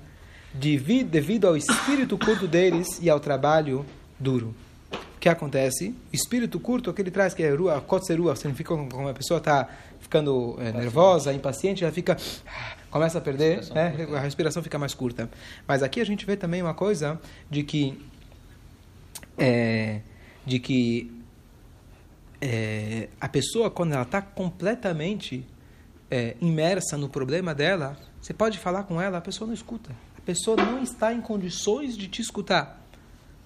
Devido 0.53 1.47
ao 1.47 1.57
espírito 1.57 2.17
curto 2.17 2.49
deles 2.49 2.99
e 3.01 3.11
ao 3.11 3.21
trabalho 3.21 3.85
duro 4.19 4.55
que 5.27 5.31
acontece? 5.31 5.93
Espírito 6.13 6.61
curto, 6.61 6.93
que 6.93 7.03
ele 7.03 7.11
traz, 7.11 7.35
que 7.35 7.43
é 7.43 7.53
rua, 7.53 7.81
kotserua, 7.81 8.37
significa 8.37 8.77
quando 8.77 8.95
uma 8.95 9.13
pessoa 9.13 9.39
está 9.39 9.69
ficando 9.99 10.57
é, 10.61 10.71
nervosa, 10.71 11.33
impaciente, 11.33 11.83
ela 11.83 11.93
fica, 11.93 12.17
começa 12.93 13.19
a 13.19 13.21
perder, 13.21 13.65
a 13.71 13.75
né? 13.75 14.07
a 14.15 14.21
respiração 14.21 14.63
fica 14.63 14.79
mais 14.79 14.95
curta. 14.95 15.29
Mas 15.67 15.83
aqui 15.83 16.01
a 16.01 16.07
gente 16.07 16.25
vê 16.25 16.37
também 16.37 16.63
uma 16.63 16.75
coisa 16.75 17.21
de 17.51 17.65
que, 17.65 18.01
é, 19.37 20.01
de 20.45 20.61
que 20.61 21.13
é, 22.41 23.09
a 23.21 23.29
pessoa, 23.29 23.69
quando 23.69 23.95
ela 23.95 24.03
está 24.03 24.23
completamente 24.23 25.45
é, 26.09 26.37
imersa 26.41 26.97
no 26.97 27.09
problema 27.09 27.53
dela, 27.53 27.97
você 28.21 28.33
pode 28.33 28.59
falar 28.59 28.85
com 28.85 29.01
ela, 29.03 29.19
a 29.19 29.21
pessoa 29.21 29.49
não 29.49 29.55
escuta. 29.55 29.91
A 30.17 30.21
pessoa 30.21 30.57
não 30.57 30.81
está 30.81 31.13
em 31.13 31.21
condições 31.21 31.97
de 31.97 32.07
te 32.07 32.23
escutar 32.23 32.86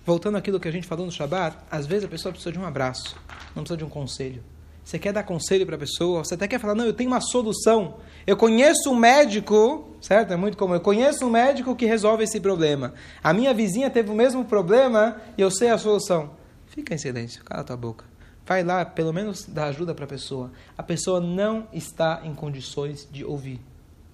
voltando 0.04 0.36
àquilo 0.36 0.58
que 0.58 0.68
a 0.68 0.72
gente 0.72 0.86
falou 0.86 1.06
no 1.06 1.12
Shabat, 1.12 1.56
às 1.70 1.86
vezes 1.86 2.04
a 2.04 2.08
pessoa 2.08 2.32
precisa 2.32 2.52
de 2.52 2.58
um 2.58 2.64
abraço, 2.64 3.16
não 3.54 3.62
precisa 3.62 3.76
de 3.76 3.84
um 3.84 3.88
conselho. 3.88 4.42
Você 4.84 4.98
quer 4.98 5.12
dar 5.12 5.22
conselho 5.22 5.64
para 5.64 5.76
a 5.76 5.78
pessoa, 5.78 6.24
você 6.24 6.34
até 6.34 6.48
quer 6.48 6.58
falar, 6.58 6.74
não, 6.74 6.84
eu 6.84 6.92
tenho 6.92 7.10
uma 7.10 7.20
solução. 7.20 7.98
Eu 8.26 8.36
conheço 8.36 8.90
um 8.90 8.96
médico, 8.96 9.88
certo? 10.00 10.32
É 10.32 10.36
muito 10.36 10.56
comum. 10.56 10.74
Eu 10.74 10.80
conheço 10.80 11.24
um 11.26 11.30
médico 11.30 11.76
que 11.76 11.86
resolve 11.86 12.24
esse 12.24 12.40
problema. 12.40 12.94
A 13.22 13.32
minha 13.32 13.54
vizinha 13.54 13.88
teve 13.88 14.10
o 14.10 14.14
mesmo 14.14 14.44
problema 14.44 15.20
e 15.38 15.42
eu 15.42 15.50
sei 15.50 15.68
a 15.68 15.78
solução. 15.78 16.30
Fica 16.66 16.94
em 16.94 16.98
silêncio, 16.98 17.44
cala 17.44 17.62
tua 17.62 17.76
boca. 17.76 18.04
Vai 18.44 18.64
lá, 18.64 18.84
pelo 18.84 19.12
menos 19.12 19.44
dá 19.46 19.66
ajuda 19.66 19.94
para 19.94 20.06
a 20.06 20.08
pessoa. 20.08 20.50
A 20.76 20.82
pessoa 20.82 21.20
não 21.20 21.68
está 21.72 22.22
em 22.24 22.34
condições 22.34 23.06
de 23.12 23.24
ouvir. 23.24 23.60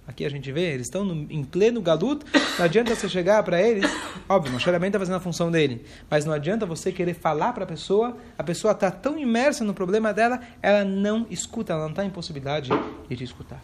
Aqui 0.06 0.24
a 0.24 0.28
gente 0.28 0.52
vê, 0.52 0.72
eles 0.72 0.86
estão 0.86 1.04
no, 1.04 1.26
em 1.30 1.42
pleno 1.42 1.82
galuto, 1.82 2.24
não 2.56 2.64
adianta 2.64 2.94
você 2.94 3.08
chegar 3.08 3.42
para 3.42 3.60
eles, 3.60 3.90
óbvio, 4.28 4.54
o 4.54 4.60
Sherabem 4.60 4.86
está 4.86 5.00
fazendo 5.00 5.16
a 5.16 5.20
função 5.20 5.50
dele, 5.50 5.84
mas 6.08 6.24
não 6.24 6.32
adianta 6.32 6.64
você 6.64 6.92
querer 6.92 7.14
falar 7.14 7.52
para 7.52 7.64
a 7.64 7.66
pessoa, 7.66 8.16
a 8.38 8.44
pessoa 8.44 8.72
está 8.72 8.88
tão 8.88 9.18
imersa 9.18 9.64
no 9.64 9.74
problema 9.74 10.14
dela, 10.14 10.40
ela 10.62 10.84
não 10.84 11.26
escuta, 11.28 11.72
ela 11.72 11.82
não 11.82 11.90
está 11.90 12.04
em 12.04 12.10
possibilidade 12.10 12.70
de 13.08 13.16
te 13.16 13.24
escutar. 13.24 13.60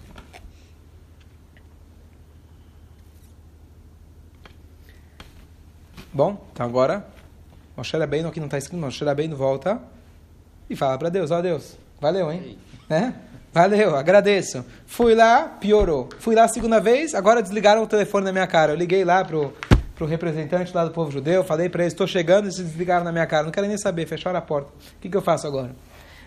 Bom, 6.12 6.44
então 6.52 6.66
agora, 6.66 7.06
Moshe 7.76 7.96
Rabbeinu, 7.96 8.28
aqui 8.28 8.40
não 8.40 8.46
está 8.46 8.58
escrito, 8.58 8.80
Moshe 8.80 9.04
Rabbeinu 9.04 9.37
volta 9.37 9.80
e 10.68 10.75
fala 10.75 10.99
para 10.99 11.08
Deus, 11.08 11.30
ó 11.30 11.38
oh, 11.38 11.42
Deus, 11.42 11.78
valeu, 12.00 12.30
hein? 12.32 12.58
Né? 12.88 13.14
Valeu, 13.52 13.94
agradeço. 13.94 14.64
Fui 14.87 15.14
lá, 15.14 15.42
piorou. 15.42 16.09
Fui 16.18 16.35
lá 16.35 16.44
a 16.44 16.49
segunda 16.49 16.80
vez, 16.80 17.14
agora 17.14 17.42
desligaram 17.42 17.82
o 17.82 17.87
telefone 17.87 18.25
na 18.25 18.32
minha 18.32 18.47
cara. 18.47 18.73
Eu 18.73 18.76
liguei 18.76 19.04
lá 19.04 19.23
pro, 19.23 19.52
pro 19.94 20.06
representante 20.06 20.75
lá 20.75 20.87
do 20.87 20.90
povo 20.90 21.11
judeu, 21.11 21.44
falei 21.44 21.68
para 21.68 21.82
eles, 21.82 21.92
estou 21.92 22.06
chegando 22.06 22.49
e 22.49 22.52
se 22.52 22.62
desligaram 22.62 23.04
na 23.04 23.12
minha 23.12 23.26
cara. 23.26 23.44
Não 23.44 23.52
quero 23.52 23.66
nem 23.66 23.76
saber, 23.76 24.06
fecharam 24.06 24.38
a 24.38 24.42
porta. 24.42 24.71
O 24.71 25.00
que, 25.02 25.11
que 25.11 25.16
eu 25.16 25.21
faço 25.21 25.47
agora? 25.47 25.71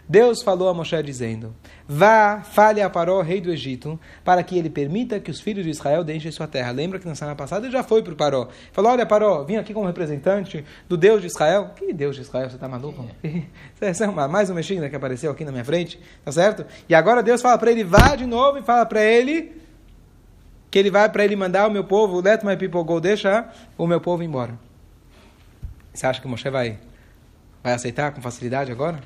Deus 0.07 0.43
falou 0.43 0.69
a 0.69 0.73
Moshe 0.73 1.01
dizendo: 1.01 1.55
Vá, 1.87 2.41
fale 2.43 2.81
a 2.81 2.89
Paró, 2.89 3.21
rei 3.21 3.41
do 3.41 3.51
Egito, 3.51 3.99
para 4.23 4.43
que 4.43 4.57
ele 4.57 4.69
permita 4.69 5.19
que 5.19 5.31
os 5.31 5.39
filhos 5.39 5.63
de 5.63 5.71
Israel 5.71 6.03
deixem 6.03 6.31
sua 6.31 6.47
terra. 6.47 6.71
Lembra 6.71 6.99
que 6.99 7.07
na 7.07 7.15
semana 7.15 7.35
passada 7.35 7.65
ele 7.65 7.73
já 7.73 7.83
foi 7.83 8.03
para 8.03 8.13
o 8.13 8.15
Paró. 8.15 8.47
Falou: 8.71 8.91
Olha, 8.91 9.05
Paró, 9.05 9.43
vim 9.43 9.55
aqui 9.55 9.73
como 9.73 9.87
representante 9.87 10.63
do 10.87 10.95
Deus 10.95 11.21
de 11.21 11.27
Israel. 11.27 11.71
Que 11.75 11.91
Deus 11.91 12.15
de 12.15 12.21
Israel? 12.21 12.49
Você 12.49 12.55
está 12.55 12.67
maluco? 12.67 13.03
Essa 13.81 14.05
é 14.05 14.07
uma, 14.07 14.27
mais 14.27 14.49
uma 14.49 14.55
mexida 14.57 14.89
que 14.89 14.95
apareceu 14.95 15.31
aqui 15.31 15.43
na 15.43 15.51
minha 15.51 15.65
frente, 15.65 15.99
tá 16.23 16.31
certo? 16.31 16.65
E 16.87 16.93
agora 16.93 17.23
Deus 17.23 17.41
fala 17.41 17.57
para 17.57 17.71
ele: 17.71 17.83
Vá 17.83 18.15
de 18.15 18.27
novo 18.27 18.59
e 18.59 18.61
fala 18.61 18.85
para 18.85 19.03
ele 19.03 19.65
que 20.69 20.79
ele 20.79 20.91
vai 20.91 21.09
para 21.09 21.23
ele 21.23 21.37
mandar 21.37 21.67
o 21.67 21.71
meu 21.71 21.85
povo, 21.85 22.19
let 22.19 22.43
my 22.43 22.57
people 22.57 22.83
go, 22.83 22.99
deixa 22.99 23.49
o 23.77 23.87
meu 23.87 24.01
povo 24.01 24.21
embora. 24.21 24.59
Você 25.93 26.05
acha 26.05 26.21
que 26.21 26.27
Moshe 26.27 26.49
vai, 26.49 26.77
vai 27.63 27.73
aceitar 27.73 28.11
com 28.13 28.21
facilidade 28.21 28.73
agora? 28.73 28.99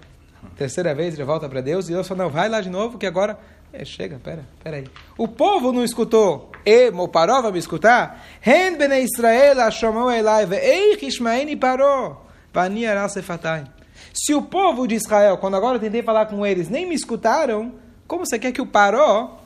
Terceira 0.56 0.94
vez 0.94 1.14
ele 1.14 1.24
volta 1.24 1.48
para 1.48 1.62
Deus 1.62 1.88
e 1.88 1.94
Deus 1.94 2.08
fala, 2.08 2.24
não, 2.24 2.30
vai 2.30 2.50
lá 2.50 2.62
de 2.62 2.70
novo 2.70 2.98
que 2.98 3.06
agora... 3.06 3.38
É, 3.72 3.86
chega, 3.86 4.18
pera, 4.18 4.44
pera 4.64 4.78
aí. 4.78 4.88
O 5.16 5.28
povo 5.28 5.72
não 5.72 5.84
escutou. 5.84 6.52
E 6.66 6.90
Moparó 6.90 7.40
vai 7.40 7.52
me 7.52 7.60
escutar? 7.60 8.26
Ren 8.42 8.76
bene 8.76 9.00
Israel 9.02 9.70
chamou 9.70 10.10
Elai 10.10 10.48
ve'eich 10.48 11.06
ishmaeni 11.06 11.56
paró. 11.56 12.26
Vani 12.52 12.88
arasefatai. 12.88 13.66
Se 14.14 14.34
o 14.34 14.42
povo 14.42 14.88
de 14.88 14.96
Israel, 14.96 15.38
quando 15.38 15.56
agora 15.56 15.78
eu 15.78 15.80
tentei 15.80 16.02
falar 16.02 16.26
com 16.26 16.46
eles, 16.46 16.68
nem 16.68 16.88
me 16.88 16.96
escutaram, 16.96 17.74
como 18.08 18.26
você 18.26 18.40
quer 18.40 18.52
que 18.52 18.62
o 18.62 18.66
Paró, 18.66 19.40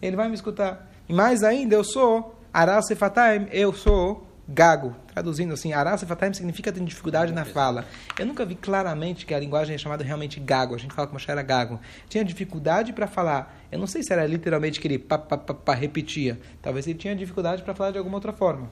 ele 0.00 0.16
vai 0.16 0.28
me 0.28 0.34
escutar? 0.34 0.90
E 1.08 1.12
mais 1.12 1.42
ainda, 1.42 1.74
eu 1.74 1.84
sou 1.84 2.34
arasefatai, 2.52 3.48
eu 3.52 3.72
sou 3.72 4.26
gago. 4.48 4.94
Traduzindo 5.12 5.54
assim, 5.54 5.72
Arasefataim 5.72 6.32
significa 6.32 6.72
ter 6.72 6.82
dificuldade 6.84 7.32
na 7.32 7.44
fala. 7.44 7.84
Eu 8.18 8.26
nunca 8.26 8.44
vi 8.44 8.54
claramente 8.54 9.24
que 9.24 9.34
a 9.34 9.38
linguagem 9.38 9.74
é 9.74 9.78
chamada 9.78 10.04
realmente 10.04 10.38
gago. 10.40 10.74
A 10.74 10.78
gente 10.78 10.94
fala 10.94 11.06
que 11.06 11.12
Moshe 11.12 11.30
era 11.30 11.42
gago. 11.42 11.80
Tinha 12.08 12.24
dificuldade 12.24 12.92
para 12.92 13.06
falar. 13.06 13.56
Eu 13.70 13.78
não 13.78 13.86
sei 13.86 14.02
se 14.02 14.12
era 14.12 14.26
literalmente 14.26 14.80
que 14.80 14.86
ele 14.86 14.98
pá, 14.98 15.18
pá, 15.18 15.36
pá, 15.36 15.54
pá 15.54 15.74
repetia. 15.74 16.38
Talvez 16.60 16.86
ele 16.86 16.98
tinha 16.98 17.14
dificuldade 17.16 17.62
para 17.62 17.74
falar 17.74 17.90
de 17.90 17.98
alguma 17.98 18.16
outra 18.16 18.32
forma. 18.32 18.68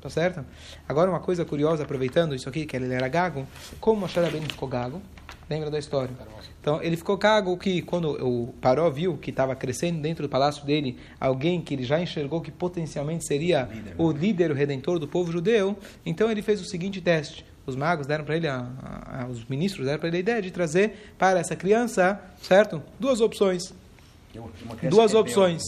Tá 0.00 0.08
certo? 0.08 0.44
Agora, 0.88 1.10
uma 1.10 1.18
coisa 1.18 1.44
curiosa, 1.44 1.82
aproveitando 1.82 2.34
isso 2.34 2.48
aqui, 2.48 2.64
que 2.64 2.76
ele 2.76 2.92
era 2.92 3.08
gago. 3.08 3.46
Como 3.80 4.00
Moshe 4.00 4.20
bem 4.30 4.42
ficou 4.42 4.68
gago? 4.68 5.02
Lembra 5.48 5.70
da 5.70 5.78
história? 5.78 6.14
Então, 6.60 6.82
ele 6.82 6.96
ficou 6.96 7.16
cago 7.16 7.56
que 7.56 7.80
quando 7.80 8.10
o 8.22 8.52
Paró 8.60 8.90
viu 8.90 9.16
que 9.16 9.30
estava 9.30 9.56
crescendo 9.56 10.00
dentro 10.00 10.26
do 10.26 10.28
palácio 10.28 10.64
dele 10.66 10.98
alguém 11.18 11.60
que 11.60 11.72
ele 11.72 11.84
já 11.84 12.00
enxergou 12.00 12.40
que 12.40 12.50
potencialmente 12.50 13.26
seria 13.26 13.62
líder, 13.62 13.94
o 13.96 14.12
líder, 14.12 14.50
o 14.50 14.54
redentor 14.54 14.98
do 14.98 15.08
povo 15.08 15.32
judeu, 15.32 15.76
então 16.04 16.30
ele 16.30 16.42
fez 16.42 16.60
o 16.60 16.64
seguinte 16.64 17.00
teste. 17.00 17.46
Os 17.64 17.76
magos 17.76 18.06
deram 18.06 18.24
para 18.24 18.36
ele, 18.36 18.46
a, 18.46 18.66
a, 19.06 19.26
os 19.26 19.44
ministros 19.46 19.86
deram 19.86 19.98
para 19.98 20.08
ele 20.08 20.18
a 20.18 20.20
ideia 20.20 20.42
de 20.42 20.50
trazer 20.50 21.14
para 21.16 21.38
essa 21.38 21.56
criança, 21.56 22.20
certo? 22.42 22.82
Duas 23.00 23.20
opções. 23.20 23.72
Duas 24.90 25.14
opções. 25.14 25.62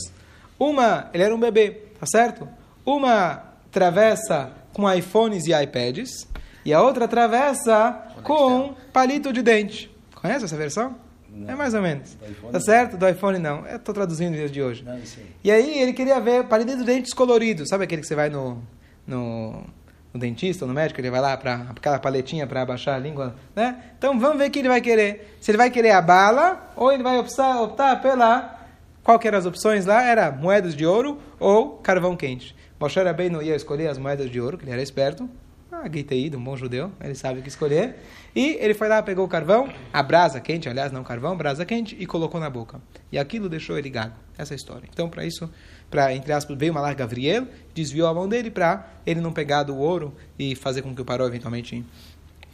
Uma, 0.58 1.08
ele 1.14 1.22
era 1.22 1.34
um 1.34 1.40
bebê, 1.40 1.70
tá 1.98 2.06
certo? 2.06 2.46
Uma 2.84 3.44
travessa 3.70 4.50
com 4.72 4.90
iPhones 4.92 5.46
e 5.46 5.52
iPads 5.54 6.28
e 6.64 6.72
a 6.72 6.82
outra 6.82 7.08
travessa 7.08 7.92
com 8.22 8.74
palito 8.92 9.32
de 9.32 9.42
dente. 9.42 9.90
Conhece 10.14 10.44
essa 10.44 10.56
versão? 10.56 10.96
Não. 11.32 11.50
É 11.50 11.54
mais 11.54 11.74
ou 11.74 11.80
menos. 11.80 12.16
Tá 12.50 12.60
certo? 12.60 12.96
Do 12.96 13.08
iPhone 13.08 13.38
não. 13.38 13.66
Eu 13.66 13.76
estou 13.76 13.94
traduzindo 13.94 14.34
dias 14.34 14.50
de 14.50 14.60
hoje. 14.60 14.84
Não, 14.84 14.98
e 15.42 15.50
aí 15.50 15.78
ele 15.78 15.92
queria 15.92 16.20
ver 16.20 16.44
palito 16.44 16.76
de 16.76 16.84
dentes 16.84 17.14
coloridos. 17.14 17.68
Sabe 17.68 17.84
aquele 17.84 18.02
que 18.02 18.08
você 18.08 18.16
vai 18.16 18.28
no, 18.28 18.60
no, 19.06 19.62
no 20.12 20.20
dentista, 20.20 20.66
no 20.66 20.74
médico, 20.74 21.00
ele 21.00 21.10
vai 21.10 21.20
lá 21.20 21.36
para 21.36 21.66
aquela 21.70 21.98
paletinha 21.98 22.46
para 22.46 22.62
abaixar 22.62 22.96
a 22.96 22.98
língua, 22.98 23.36
né? 23.54 23.80
Então 23.96 24.18
vamos 24.18 24.38
ver 24.38 24.48
o 24.48 24.50
que 24.50 24.58
ele 24.58 24.68
vai 24.68 24.80
querer. 24.80 25.36
Se 25.40 25.50
ele 25.50 25.58
vai 25.58 25.70
querer 25.70 25.92
a 25.92 26.02
bala 26.02 26.70
ou 26.76 26.92
ele 26.92 27.02
vai 27.02 27.18
optar, 27.18 27.62
optar 27.62 28.00
pela 28.02 28.58
qual 29.02 29.18
que 29.18 29.26
eram 29.26 29.38
as 29.38 29.46
opções 29.46 29.86
lá? 29.86 30.02
Era 30.02 30.30
moedas 30.30 30.74
de 30.74 30.84
ouro 30.84 31.18
ou 31.38 31.78
carvão 31.78 32.16
quente. 32.16 32.54
Moshe 32.78 33.00
bem 33.12 33.28
não 33.28 33.42
ia 33.42 33.54
escolher 33.54 33.88
as 33.88 33.98
moedas 33.98 34.30
de 34.30 34.40
ouro, 34.40 34.56
que 34.58 34.64
ele 34.64 34.72
era 34.72 34.82
esperto. 34.82 35.28
Ah, 35.82 35.88
Guiteído, 35.88 36.36
um 36.36 36.44
bom 36.44 36.54
judeu, 36.58 36.92
ele 37.00 37.14
sabe 37.14 37.40
o 37.40 37.42
que 37.42 37.48
escolher. 37.48 37.96
E 38.36 38.58
ele 38.60 38.74
foi 38.74 38.86
lá, 38.86 39.02
pegou 39.02 39.24
o 39.24 39.28
carvão, 39.28 39.72
a 39.90 40.02
brasa 40.02 40.38
quente, 40.38 40.68
aliás, 40.68 40.92
não 40.92 41.02
carvão, 41.02 41.34
brasa 41.34 41.64
quente, 41.64 41.96
e 41.98 42.04
colocou 42.04 42.38
na 42.38 42.50
boca. 42.50 42.82
E 43.10 43.18
aquilo 43.18 43.48
deixou 43.48 43.78
ele 43.78 43.88
gago. 43.88 44.14
Essa 44.36 44.52
é 44.52 44.54
a 44.54 44.56
história. 44.56 44.86
Então, 44.92 45.08
para 45.08 45.24
isso, 45.24 45.50
para 45.90 46.14
entre 46.14 46.34
aspas, 46.34 46.58
veio 46.58 46.72
uma 46.72 46.82
larga 46.82 46.98
Gabriel, 46.98 47.46
desviou 47.74 48.08
a 48.08 48.12
mão 48.12 48.28
dele 48.28 48.50
para 48.50 48.90
ele 49.06 49.22
não 49.22 49.32
pegar 49.32 49.62
do 49.62 49.74
ouro 49.74 50.14
e 50.38 50.54
fazer 50.54 50.82
com 50.82 50.94
que 50.94 51.00
o 51.00 51.04
paró 51.04 51.26
eventualmente 51.26 51.82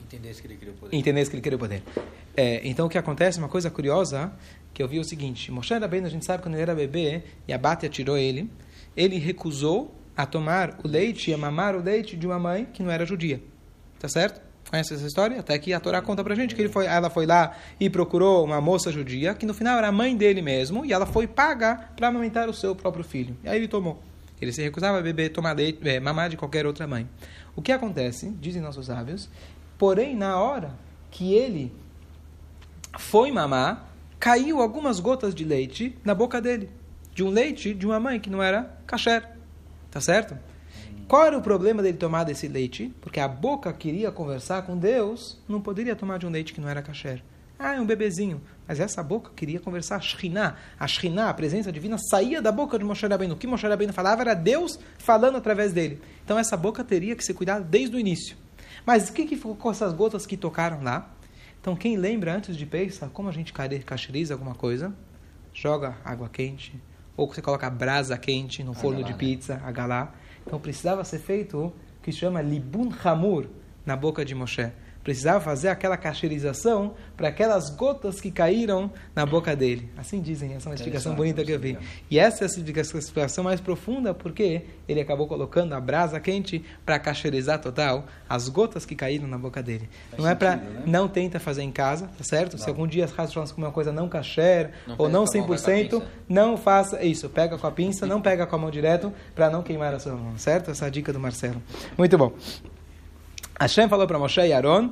entendesse 0.05 0.41
que 0.41 0.47
ele 0.47 0.57
queria 0.57 0.73
o 0.73 0.77
poder. 0.77 0.97
Entendesse 0.97 1.31
que 1.31 1.35
ele 1.35 1.43
queria 1.43 1.57
o 1.57 1.59
poder. 1.59 1.83
É, 2.37 2.61
então, 2.63 2.87
o 2.87 2.89
que 2.89 2.97
acontece, 2.97 3.41
uma 3.41 3.49
coisa 3.49 3.69
curiosa, 3.69 4.33
que 4.73 4.81
eu 4.81 4.87
vi 4.87 5.01
o 5.01 5.05
seguinte: 5.05 5.51
Moshe 5.51 5.75
bem, 5.89 6.05
a 6.05 6.09
gente 6.09 6.25
sabe 6.25 6.45
quando 6.45 6.55
ele 6.55 6.63
era 6.63 6.77
bebê, 6.77 7.25
e 7.49 7.53
Abate 7.53 7.87
atirou 7.87 8.17
ele, 8.17 8.49
ele 8.97 9.19
recusou 9.19 9.93
a 10.17 10.25
tomar 10.25 10.79
o 10.83 10.89
leite 10.89 11.31
e 11.31 11.35
a 11.35 11.39
mamar 11.39 11.77
o 11.77 11.83
leite 11.83 12.17
de 12.17 12.27
uma 12.27 12.39
mãe 12.39 12.67
que 12.73 12.83
não 12.83 12.91
era 12.91 13.05
judia. 13.05 13.43
Tá 13.99 14.09
certo? 14.09 14.41
Conhece 14.69 14.95
essa 14.95 15.07
história? 15.07 15.39
Até 15.39 15.59
que 15.59 15.73
a 15.73 15.79
Torá 15.79 16.03
conta 16.03 16.25
pra 16.25 16.35
gente 16.35 16.55
que 16.55 16.61
ele 16.61 16.69
foi, 16.69 16.87
ela 16.87 17.09
foi 17.09 17.25
lá 17.25 17.57
e 17.79 17.89
procurou 17.89 18.45
uma 18.45 18.61
moça 18.61 18.91
judia, 18.91 19.35
que 19.35 19.47
no 19.47 19.55
final 19.55 19.79
era 19.79 19.89
a 19.89 19.93
mãe 19.93 20.17
dele 20.17 20.43
mesmo, 20.43 20.85
e 20.85 20.93
ela 20.93 21.07
foi 21.07 21.27
pagar 21.27 21.93
para 21.95 22.09
amamentar 22.09 22.49
o 22.49 22.55
seu 22.55 22.75
próprio 22.75 23.05
filho. 23.05 23.37
E 23.45 23.49
aí 23.49 23.59
ele 23.59 23.69
tomou. 23.69 24.03
Ele 24.41 24.53
se 24.53 24.63
recusava 24.63 24.99
a 24.99 25.03
beber, 25.03 25.31
tomar 25.31 25.53
leite, 25.53 25.89
é, 25.89 26.01
mamar 26.01 26.29
de 26.29 26.37
qualquer 26.37 26.67
outra 26.67 26.87
mãe. 26.87 27.09
O 27.55 27.63
que 27.63 27.73
acontece, 27.73 28.31
dizem 28.41 28.61
nossos 28.61 28.87
sábios, 28.87 29.31
porém 29.79 30.17
na 30.17 30.41
hora 30.41 30.75
que 31.11 31.33
ele 31.33 31.73
foi 32.99 33.31
mamar, 33.31 33.89
caiu 34.19 34.61
algumas 34.61 34.99
gotas 34.99 35.35
de 35.35 35.45
leite 35.45 35.97
na 36.05 36.15
boca 36.15 36.41
dele. 36.41 36.69
De 37.15 37.23
um 37.23 37.31
leite 37.31 37.73
de 37.73 37.87
uma 37.87 38.01
mãe 38.01 38.19
que 38.19 38.29
não 38.29 38.43
era 38.43 38.79
kasher. 38.87 39.36
Tá 39.97 40.01
certo? 40.03 40.37
Qual 41.09 41.25
era 41.25 41.39
o 41.39 41.41
problema 41.41 41.83
dele 41.83 41.97
tomar 41.97 42.25
desse 42.25 42.47
leite? 42.47 42.95
Porque 43.01 43.19
a 43.19 43.27
boca 43.27 43.73
queria 43.73 44.13
conversar 44.13 44.61
com 44.61 44.77
Deus, 44.77 45.43
não 45.49 45.59
poderia 45.59 45.97
tomar 45.97 46.19
de 46.19 46.27
um 46.27 46.29
leite 46.29 46.53
que 46.53 46.61
não 46.61 46.69
era 46.69 46.83
kasher. 46.83 47.23
Ah, 47.59 47.77
é 47.77 47.81
um 47.81 47.87
bebezinho. 47.87 48.43
Mas 48.69 48.79
essa 48.79 49.03
boca 49.03 49.31
queria 49.35 49.59
conversar. 49.59 49.97
A 49.97 50.01
Shekhinah, 50.01 50.57
a 50.79 50.87
Shekhinah, 50.87 51.31
a 51.31 51.33
presença 51.33 51.73
divina, 51.73 51.97
saía 52.11 52.43
da 52.43 52.53
boca 52.53 52.79
de 52.79 52.85
Moshe 52.85 53.07
Rabbeinu. 53.07 53.33
O 53.33 53.39
que 53.39 53.47
Moshe 53.47 53.67
Rabbeinu 53.67 53.91
falava 53.95 54.21
era 54.21 54.35
Deus 54.35 54.79
falando 54.99 55.37
através 55.37 55.73
dele. 55.73 55.99
Então 56.23 56.39
essa 56.39 56.59
boca 56.59 56.85
teria 56.85 57.17
que 57.17 57.25
ser 57.25 57.33
cuidada 57.33 57.65
desde 57.65 57.97
o 57.97 57.99
início. 57.99 58.37
Mas 58.85 59.09
o 59.09 59.15
que, 59.15 59.25
que 59.25 59.35
ficou 59.35 59.57
com 59.57 59.71
essas 59.71 59.95
gotas 59.95 60.27
que 60.27 60.37
tocaram 60.37 60.83
lá? 60.83 61.11
Então 61.59 61.75
quem 61.75 61.97
lembra 61.97 62.37
antes 62.37 62.55
de 62.55 62.67
pensar 62.67 63.09
como 63.09 63.31
a 63.31 63.33
gente 63.33 63.51
cacheriza 63.83 64.35
alguma 64.35 64.55
coisa? 64.55 64.93
Joga 65.55 65.97
água 66.05 66.29
quente, 66.29 66.79
ou 67.17 67.27
você 67.27 67.41
coloca 67.41 67.69
brasa 67.71 68.19
quente 68.19 68.63
no 68.63 68.75
forno 68.75 69.03
de 69.03 69.15
pizza, 69.15 69.61
agalá. 69.65 70.15
Então 70.47 70.61
precisava 70.61 71.03
ser 71.05 71.19
feito 71.19 71.59
o 71.59 71.73
que 72.03 72.13
chama 72.13 72.43
libun 72.43 72.93
hamur 73.05 73.49
na 73.85 73.97
boca 73.97 74.25
de 74.25 74.35
Moshe 74.35 74.71
precisava 75.07 75.39
fazer 75.39 75.69
aquela 75.69 75.97
cacherização 75.97 76.95
para 77.17 77.29
aquelas 77.29 77.71
gotas 77.71 78.21
que 78.21 78.29
caíram 78.29 78.91
na 79.15 79.25
boca 79.25 79.55
dele. 79.55 79.89
Assim 79.97 80.21
dizem, 80.21 80.53
essa 80.53 80.69
é 80.69 80.71
uma 80.71 80.75
explicação 80.75 81.15
bonita 81.15 81.45
que 81.45 81.53
eu 81.53 81.61
vi. 81.61 81.79
E 82.11 82.19
essa 82.19 82.45
é 82.45 82.49
a 82.49 82.81
explicação 82.99 83.45
mais 83.45 83.61
profunda, 83.61 84.13
porque 84.13 84.63
ele 84.89 85.01
acabou 85.01 85.29
colocando 85.29 85.75
a 85.75 85.81
brasa 85.81 86.19
quente 86.19 86.65
para 86.85 86.99
cacherizar 86.99 87.61
total 87.61 88.07
as 88.29 88.49
gotas 88.49 88.85
que 88.85 88.97
caíram 88.97 89.29
na 89.29 89.39
boca 89.39 89.63
dele. 89.63 89.89
Faz 90.11 90.21
não 90.21 90.29
é 90.29 90.35
para. 90.35 90.57
Né? 90.57 90.83
Não 90.87 91.07
tenta 91.07 91.39
fazer 91.39 91.63
em 91.63 91.71
casa, 91.71 92.09
tá 92.19 92.25
certo? 92.25 92.55
Não. 92.55 92.65
Se 92.65 92.69
algum 92.69 92.89
dia 92.89 93.05
as 93.05 93.13
comer 93.53 93.67
uma 93.69 93.73
coisa 93.73 93.93
não 93.93 94.09
kasher 94.09 94.73
ou 94.99 95.09
não 95.09 95.25
100%, 95.25 96.03
não 96.29 96.57
faça 96.57 97.05
isso. 97.05 97.29
Pega 97.29 97.57
com 97.57 97.67
a 97.69 97.71
pinça, 97.71 98.07
não 98.07 98.21
pega 98.21 98.45
com 98.45 98.57
a 98.57 98.59
mão 98.59 98.73
direto 98.73 99.13
para 99.37 99.49
não 99.49 99.63
queimar 99.63 99.95
a 99.95 100.01
sua 100.01 100.17
mão, 100.17 100.37
certo? 100.37 100.73
Essa 100.73 100.87
é 100.87 100.89
a 100.89 100.91
dica 100.91 101.13
do 101.13 101.21
Marcelo. 101.21 101.63
Muito 101.97 102.19
bom. 102.19 102.33
Hashem 103.59 103.89
falou 103.89 104.07
para 104.07 104.19
Moshe 104.19 104.41
e 104.41 104.53
Aaron, 104.53 104.91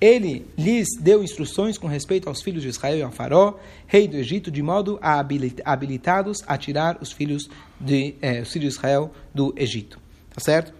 ele 0.00 0.46
lhes 0.56 0.88
deu 1.00 1.22
instruções 1.22 1.76
com 1.76 1.86
respeito 1.86 2.28
aos 2.28 2.42
filhos 2.42 2.62
de 2.62 2.68
Israel 2.68 2.98
e 2.98 3.02
ao 3.02 3.10
faró, 3.10 3.58
rei 3.86 4.08
do 4.08 4.16
Egito, 4.16 4.50
de 4.50 4.62
modo 4.62 4.98
a 5.02 5.18
habilitados 5.64 6.38
a 6.46 6.56
tirar 6.56 6.98
os 7.00 7.12
filhos 7.12 7.48
de, 7.80 8.14
eh, 8.20 8.40
os 8.40 8.52
filhos 8.52 8.74
de 8.74 8.78
Israel 8.78 9.10
do 9.34 9.54
Egito. 9.56 9.98
Tá 10.34 10.40
certo? 10.40 10.74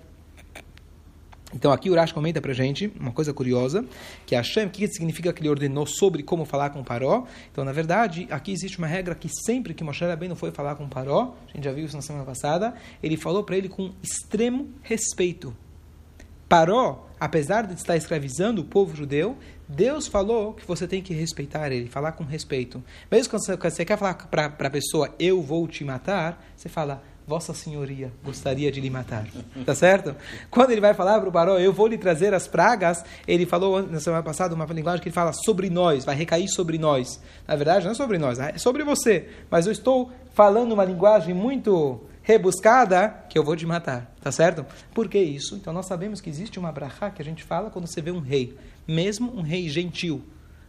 Então 1.54 1.72
aqui 1.72 1.88
o 1.88 1.92
Urash 1.92 2.12
comenta 2.12 2.40
para 2.40 2.52
gente 2.52 2.92
uma 2.98 3.12
coisa 3.12 3.32
curiosa, 3.32 3.84
que 4.26 4.34
Hashem, 4.34 4.66
o 4.66 4.70
que 4.70 4.86
significa 4.88 5.32
que 5.32 5.40
ele 5.40 5.48
ordenou 5.48 5.86
sobre 5.86 6.22
como 6.22 6.44
falar 6.44 6.70
com 6.70 6.80
o 6.80 6.84
Paró? 6.84 7.24
Então, 7.52 7.64
na 7.64 7.72
verdade, 7.72 8.26
aqui 8.30 8.52
existe 8.52 8.78
uma 8.78 8.86
regra 8.86 9.14
que 9.14 9.28
sempre 9.28 9.72
que 9.72 9.84
Moshe 9.84 10.04
Rabbeinu 10.04 10.36
foi 10.36 10.50
falar 10.50 10.74
com 10.74 10.84
o 10.84 10.88
Paró, 10.88 11.34
a 11.48 11.52
gente 11.52 11.64
já 11.64 11.72
viu 11.72 11.84
isso 11.84 11.96
na 11.96 12.02
semana 12.02 12.24
passada, 12.24 12.74
ele 13.02 13.16
falou 13.16 13.44
para 13.44 13.56
ele 13.56 13.68
com 13.68 13.92
extremo 14.02 14.68
respeito. 14.82 15.56
Paró 16.48 17.05
apesar 17.18 17.66
de 17.66 17.74
estar 17.74 17.96
escravizando 17.96 18.62
o 18.62 18.64
povo 18.64 18.94
judeu, 18.96 19.36
Deus 19.68 20.06
falou 20.06 20.52
que 20.52 20.66
você 20.66 20.86
tem 20.86 21.02
que 21.02 21.14
respeitar 21.14 21.70
ele, 21.70 21.88
falar 21.88 22.12
com 22.12 22.24
respeito. 22.24 22.82
Mesmo 23.10 23.30
quando 23.30 23.44
você, 23.44 23.84
quer 23.84 23.98
falar 23.98 24.14
para 24.14 24.46
a 24.46 24.70
pessoa, 24.70 25.14
eu 25.18 25.42
vou 25.42 25.66
te 25.66 25.84
matar, 25.84 26.44
você 26.56 26.68
fala, 26.68 27.02
Vossa 27.26 27.52
Senhoria 27.52 28.12
gostaria 28.22 28.70
de 28.70 28.80
lhe 28.80 28.88
matar. 28.88 29.26
Tá 29.64 29.74
certo? 29.74 30.14
Quando 30.48 30.70
ele 30.70 30.80
vai 30.80 30.94
falar 30.94 31.18
para 31.18 31.28
o 31.28 31.32
Paró, 31.32 31.58
eu 31.58 31.72
vou 31.72 31.88
lhe 31.88 31.98
trazer 31.98 32.32
as 32.32 32.46
pragas, 32.46 33.04
ele 33.26 33.44
falou 33.44 33.82
na 33.82 33.98
semana 33.98 34.22
passada 34.22 34.54
uma 34.54 34.64
linguagem 34.66 35.02
que 35.02 35.08
ele 35.08 35.14
fala 35.14 35.32
sobre 35.32 35.68
nós, 35.68 36.04
vai 36.04 36.14
recair 36.14 36.48
sobre 36.48 36.78
nós. 36.78 37.20
Na 37.46 37.56
verdade, 37.56 37.84
não 37.84 37.92
é 37.92 37.94
sobre 37.94 38.18
nós, 38.18 38.38
é 38.38 38.56
sobre 38.58 38.84
você. 38.84 39.28
Mas 39.50 39.66
eu 39.66 39.72
estou 39.72 40.12
falando 40.34 40.70
uma 40.72 40.84
linguagem 40.84 41.34
muito 41.34 42.00
rebuscada 42.26 43.24
que 43.30 43.38
eu 43.38 43.44
vou 43.44 43.54
te 43.54 43.64
matar. 43.64 44.12
Tá 44.20 44.32
certo? 44.32 44.66
Por 44.92 45.08
que 45.08 45.16
isso? 45.16 45.54
Então 45.54 45.72
nós 45.72 45.86
sabemos 45.86 46.20
que 46.20 46.28
existe 46.28 46.58
uma 46.58 46.72
brachá 46.72 47.08
que 47.08 47.22
a 47.22 47.24
gente 47.24 47.44
fala 47.44 47.70
quando 47.70 47.86
você 47.86 48.02
vê 48.02 48.10
um 48.10 48.18
rei, 48.18 48.56
mesmo 48.86 49.32
um 49.32 49.42
rei 49.42 49.68
gentil. 49.68 50.24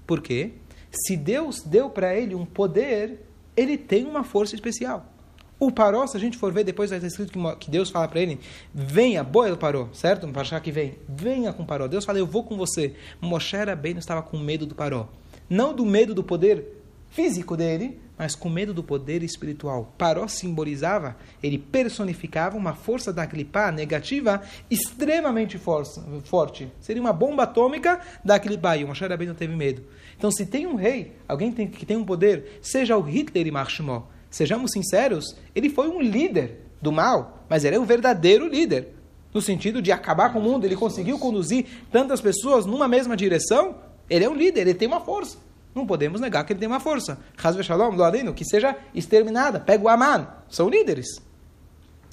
Por 0.06 0.22
quê? 0.22 0.52
Se 0.92 1.18
Deus 1.18 1.64
deu 1.64 1.90
para 1.90 2.16
ele 2.16 2.36
um 2.36 2.46
poder, 2.46 3.26
ele 3.56 3.76
tem 3.76 4.06
uma 4.06 4.24
força 4.24 4.54
especial. 4.54 5.12
O 5.60 5.72
Paró, 5.72 6.06
se 6.06 6.16
a 6.16 6.20
gente 6.20 6.38
for 6.38 6.54
ver, 6.54 6.64
depois 6.64 6.92
vai 6.92 7.00
estar 7.00 7.08
escrito 7.08 7.40
que 7.58 7.72
Deus 7.72 7.90
fala 7.90 8.08
para 8.08 8.20
ele, 8.20 8.40
venha, 8.72 9.24
boa 9.24 9.52
o 9.52 9.58
Paró, 9.58 9.90
certo? 9.92 10.28
Para 10.28 10.44
achar 10.44 10.62
que 10.62 10.72
vem, 10.72 11.00
venha 11.10 11.52
com 11.52 11.64
o 11.64 11.66
Paró. 11.66 11.88
Deus 11.88 12.06
fala, 12.06 12.20
eu 12.20 12.28
vou 12.28 12.44
com 12.44 12.56
você. 12.56 12.94
Moshe 13.20 13.58
não 13.58 13.98
estava 13.98 14.22
com 14.22 14.38
medo 14.38 14.68
do 14.68 14.76
Paró. 14.76 15.10
Não 15.50 15.74
do 15.74 15.84
medo 15.84 16.14
do 16.14 16.24
poder 16.24 16.77
físico 17.18 17.58
dele, 17.58 18.00
mas 18.16 18.36
com 18.36 18.48
medo 18.48 18.76
do 18.76 18.84
poder 18.84 19.24
espiritual. 19.24 19.92
Paró 19.98 20.28
simbolizava, 20.28 21.18
ele 21.42 21.58
personificava 21.58 22.56
uma 22.56 22.76
força 22.76 23.12
da 23.12 23.26
clipá 23.26 23.72
negativa 23.72 24.44
extremamente 24.70 25.58
forte. 25.58 26.72
Seria 26.80 27.02
uma 27.02 27.12
bomba 27.12 27.42
atômica 27.42 28.00
da 28.24 28.40
clipá, 28.40 28.78
e 28.78 28.84
o 28.84 28.88
Moshe 28.88 29.04
não 29.26 29.34
teve 29.34 29.56
medo. 29.56 29.82
Então, 30.16 30.30
se 30.30 30.46
tem 30.46 30.68
um 30.68 30.76
rei, 30.76 31.14
alguém 31.28 31.52
tem, 31.52 31.66
que 31.66 31.88
tem 31.88 31.98
um 31.98 32.06
poder, 32.06 32.60
seja 32.62 32.96
o 32.96 33.02
Hitler 33.02 33.48
e 33.48 33.52
Marshmallow, 33.52 34.08
sejamos 34.30 34.70
sinceros, 34.72 35.36
ele 35.56 35.72
foi 35.72 35.90
um 35.90 36.00
líder 36.00 36.68
do 36.80 36.92
mal, 36.92 37.44
mas 37.50 37.66
ele 37.66 37.78
é 37.78 37.80
um 37.80 37.86
verdadeiro 37.86 38.48
líder. 38.48 38.94
No 39.34 39.42
sentido 39.42 39.82
de 39.82 39.92
acabar 39.92 40.32
com 40.32 40.38
o 40.38 40.44
mundo, 40.44 40.66
ele 40.66 40.76
conseguiu 40.76 41.18
conduzir 41.18 41.66
tantas 41.92 42.22
pessoas 42.22 42.68
numa 42.68 42.88
mesma 42.88 43.18
direção. 43.18 43.76
Ele 44.08 44.24
é 44.24 44.30
um 44.30 44.36
líder, 44.36 44.62
ele 44.62 44.76
tem 44.76 44.88
uma 44.88 45.02
força. 45.02 45.47
Não 45.78 45.86
podemos 45.86 46.20
negar 46.20 46.44
que 46.44 46.54
ele 46.54 46.60
tem 46.60 46.68
uma 46.68 46.80
força. 46.80 47.20
Hazve 47.42 47.64
Shalom, 47.64 47.96
do 47.96 48.34
que 48.34 48.44
seja 48.44 48.76
exterminada. 48.96 49.60
Pega 49.60 49.84
o 49.84 49.88
Aman. 49.88 50.28
São 50.50 50.68
líderes. 50.68 51.22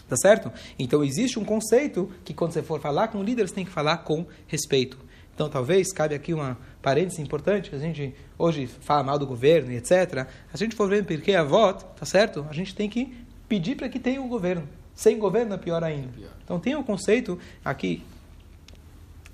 Tá 0.06 0.16
certo? 0.18 0.52
Então 0.78 1.02
existe 1.02 1.38
um 1.38 1.44
conceito 1.46 2.10
que 2.22 2.34
quando 2.34 2.52
você 2.52 2.62
for 2.62 2.78
falar 2.78 3.08
com 3.08 3.22
líderes, 3.22 3.52
tem 3.52 3.64
que 3.64 3.70
falar 3.70 3.98
com 3.98 4.26
respeito. 4.46 4.98
Então, 5.34 5.48
talvez, 5.48 5.90
cabe 5.94 6.14
aqui 6.14 6.34
uma 6.34 6.58
parêntese 6.82 7.22
importante, 7.22 7.74
a 7.74 7.78
gente 7.78 8.14
hoje 8.38 8.66
fala 8.66 9.02
mal 9.02 9.18
do 9.18 9.26
governo 9.26 9.72
e 9.72 9.76
etc. 9.76 10.28
A 10.52 10.56
gente 10.58 10.76
for 10.76 10.86
ver 10.86 11.04
porque 11.06 11.32
a 11.32 11.42
voto, 11.42 11.86
tá 11.98 12.04
certo? 12.04 12.46
A 12.50 12.52
gente 12.52 12.74
tem 12.74 12.88
que 12.88 13.16
pedir 13.48 13.76
para 13.76 13.88
que 13.88 13.98
tenha 13.98 14.20
um 14.20 14.28
governo. 14.28 14.68
Sem 14.94 15.18
governo 15.18 15.54
é 15.54 15.58
pior 15.58 15.82
ainda. 15.82 16.10
Então, 16.44 16.60
tem 16.60 16.76
um 16.76 16.82
conceito 16.82 17.38
aqui. 17.64 18.04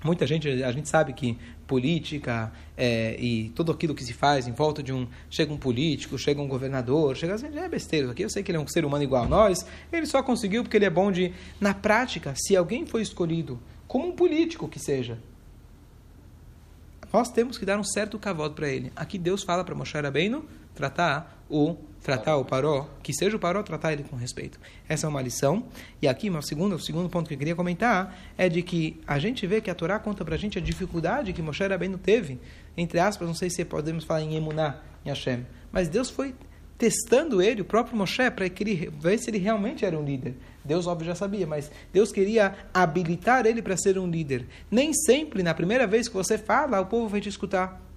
Muita 0.03 0.25
gente, 0.25 0.47
a 0.63 0.71
gente 0.71 0.89
sabe 0.89 1.13
que 1.13 1.37
política 1.67 2.51
é, 2.75 3.15
e 3.19 3.49
tudo 3.49 3.71
aquilo 3.71 3.93
que 3.93 4.03
se 4.03 4.13
faz 4.13 4.47
em 4.47 4.51
volta 4.51 4.81
de 4.81 4.91
um. 4.91 5.07
Chega 5.29 5.53
um 5.53 5.57
político, 5.57 6.17
chega 6.17 6.41
um 6.41 6.47
governador, 6.47 7.15
chega 7.15 7.35
assim, 7.35 7.55
é 7.55 7.69
besteira. 7.69 8.11
Aqui 8.11 8.23
eu 8.23 8.29
sei 8.29 8.41
que 8.41 8.49
ele 8.49 8.57
é 8.57 8.61
um 8.61 8.67
ser 8.67 8.83
humano 8.83 9.03
igual 9.03 9.25
a 9.25 9.27
nós, 9.27 9.65
ele 9.91 10.07
só 10.07 10.23
conseguiu 10.23 10.63
porque 10.63 10.75
ele 10.75 10.85
é 10.85 10.89
bom 10.89 11.11
de. 11.11 11.33
Na 11.59 11.73
prática, 11.73 12.33
se 12.35 12.55
alguém 12.55 12.85
foi 12.85 13.03
escolhido 13.03 13.59
como 13.87 14.07
um 14.07 14.11
político 14.11 14.67
que 14.67 14.79
seja, 14.79 15.19
nós 17.13 17.29
temos 17.29 17.57
que 17.57 17.65
dar 17.65 17.79
um 17.79 17.83
certo 17.83 18.17
cavalo 18.17 18.53
para 18.53 18.69
ele. 18.69 18.91
Aqui 18.95 19.17
Deus 19.19 19.43
fala 19.43 19.63
para 19.63 19.75
Moshe 19.75 19.97
Rabbeinu 19.99 20.45
tratar 20.73 21.43
o 21.49 21.77
tratar 22.01 22.37
o 22.37 22.45
paró, 22.45 22.89
que 23.03 23.13
seja 23.13 23.37
o 23.37 23.39
paró, 23.39 23.61
tratar 23.61 23.93
ele 23.93 24.03
com 24.03 24.15
respeito. 24.15 24.59
Essa 24.89 25.05
é 25.05 25.09
uma 25.09 25.21
lição. 25.21 25.65
E 26.01 26.07
aqui, 26.07 26.29
uma 26.29 26.41
segunda, 26.41 26.75
o 26.75 26.79
segundo 26.79 27.09
ponto 27.09 27.27
que 27.27 27.33
eu 27.35 27.37
queria 27.37 27.55
comentar 27.55 28.17
é 28.37 28.49
de 28.49 28.61
que 28.61 28.99
a 29.05 29.19
gente 29.19 29.45
vê 29.45 29.61
que 29.61 29.69
a 29.69 29.75
Torá 29.75 29.99
conta 29.99 30.25
para 30.25 30.35
a 30.35 30.37
gente 30.37 30.57
a 30.57 30.61
dificuldade 30.61 31.33
que 31.33 31.41
Moshe 31.41 31.65
Rabbeinu 31.65 31.97
teve, 31.97 32.39
entre 32.75 32.99
aspas, 32.99 33.27
não 33.27 33.35
sei 33.35 33.49
se 33.49 33.63
podemos 33.63 34.03
falar 34.03 34.21
em 34.21 34.35
Emuná, 34.35 34.81
em 35.05 35.09
Hashem, 35.09 35.45
mas 35.71 35.87
Deus 35.87 36.09
foi 36.09 36.33
testando 36.77 37.43
ele, 37.43 37.61
o 37.61 37.65
próprio 37.65 37.95
Moshe, 37.95 38.31
para 38.31 38.45
ver 38.99 39.17
se 39.19 39.29
ele 39.29 39.37
realmente 39.37 39.85
era 39.85 39.97
um 39.97 40.03
líder. 40.03 40.35
Deus, 40.65 40.87
óbvio, 40.87 41.05
já 41.05 41.15
sabia, 41.15 41.45
mas 41.45 41.71
Deus 41.93 42.11
queria 42.11 42.55
habilitar 42.73 43.45
ele 43.45 43.61
para 43.61 43.77
ser 43.77 43.99
um 43.99 44.09
líder. 44.09 44.47
Nem 44.69 44.91
sempre, 44.91 45.43
na 45.43 45.53
primeira 45.53 45.85
vez 45.85 46.07
que 46.07 46.13
você 46.15 46.39
fala, 46.39 46.81
o 46.81 46.87
povo 46.87 47.07
vai 47.07 47.21
te 47.21 47.29
escutar. 47.29 47.90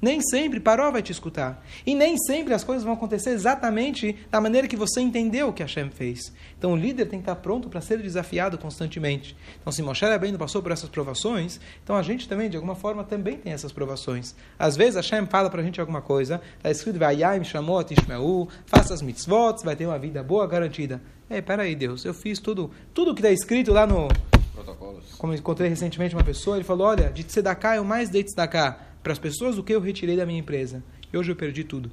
Nem 0.00 0.20
sempre 0.20 0.60
Paró 0.60 0.90
vai 0.90 1.02
te 1.02 1.10
escutar. 1.10 1.64
E 1.84 1.94
nem 1.94 2.16
sempre 2.16 2.54
as 2.54 2.62
coisas 2.62 2.84
vão 2.84 2.94
acontecer 2.94 3.30
exatamente 3.30 4.16
da 4.30 4.40
maneira 4.40 4.68
que 4.68 4.76
você 4.76 5.00
entendeu 5.00 5.52
que 5.52 5.62
Hashem 5.62 5.90
fez. 5.90 6.32
Então 6.56 6.72
o 6.72 6.76
líder 6.76 7.06
tem 7.06 7.18
que 7.18 7.24
estar 7.24 7.36
pronto 7.36 7.68
para 7.68 7.80
ser 7.80 8.00
desafiado 8.00 8.56
constantemente. 8.56 9.36
Então 9.60 9.72
se 9.72 9.82
Moshe 9.82 10.04
Rabbeinu 10.04 10.38
passou 10.38 10.62
por 10.62 10.70
essas 10.70 10.88
provações, 10.88 11.60
então 11.82 11.96
a 11.96 12.02
gente 12.02 12.28
também, 12.28 12.48
de 12.48 12.56
alguma 12.56 12.76
forma, 12.76 13.02
também 13.02 13.36
tem 13.36 13.52
essas 13.52 13.72
provações. 13.72 14.34
Às 14.58 14.76
vezes 14.76 14.94
Hashem 14.94 15.26
fala 15.26 15.50
para 15.50 15.60
a 15.60 15.64
gente 15.64 15.80
alguma 15.80 16.00
coisa, 16.00 16.40
está 16.56 16.70
escrito, 16.70 16.98
Vayayim 16.98 17.42
Shamot 17.42 17.92
Ishmeu, 17.92 18.48
faça 18.66 18.94
as 18.94 19.02
mitzvot, 19.02 19.64
vai 19.64 19.74
ter 19.74 19.86
uma 19.86 19.98
vida 19.98 20.22
boa, 20.22 20.46
garantida. 20.46 21.00
Ei, 21.28 21.42
peraí, 21.42 21.74
Deus, 21.74 22.04
eu 22.04 22.14
fiz 22.14 22.38
tudo, 22.38 22.70
tudo 22.94 23.14
que 23.14 23.20
está 23.20 23.30
escrito 23.30 23.72
lá 23.72 23.86
no... 23.86 24.08
Protocolos. 24.54 25.14
Como 25.18 25.34
encontrei 25.34 25.68
recentemente 25.68 26.14
uma 26.14 26.24
pessoa, 26.24 26.56
ele 26.56 26.64
falou, 26.64 26.86
olha, 26.86 27.10
de 27.10 27.22
tzedakah 27.22 27.76
eu 27.76 27.84
mais 27.84 28.08
dei 28.08 28.24
tzedakah 28.24 28.87
para 29.08 29.14
as 29.14 29.18
pessoas 29.18 29.56
o 29.56 29.62
que 29.62 29.74
eu 29.74 29.80
retirei 29.80 30.18
da 30.18 30.26
minha 30.26 30.38
empresa. 30.38 30.84
E 31.10 31.16
hoje 31.16 31.32
eu 31.32 31.36
perdi 31.36 31.64
tudo. 31.64 31.90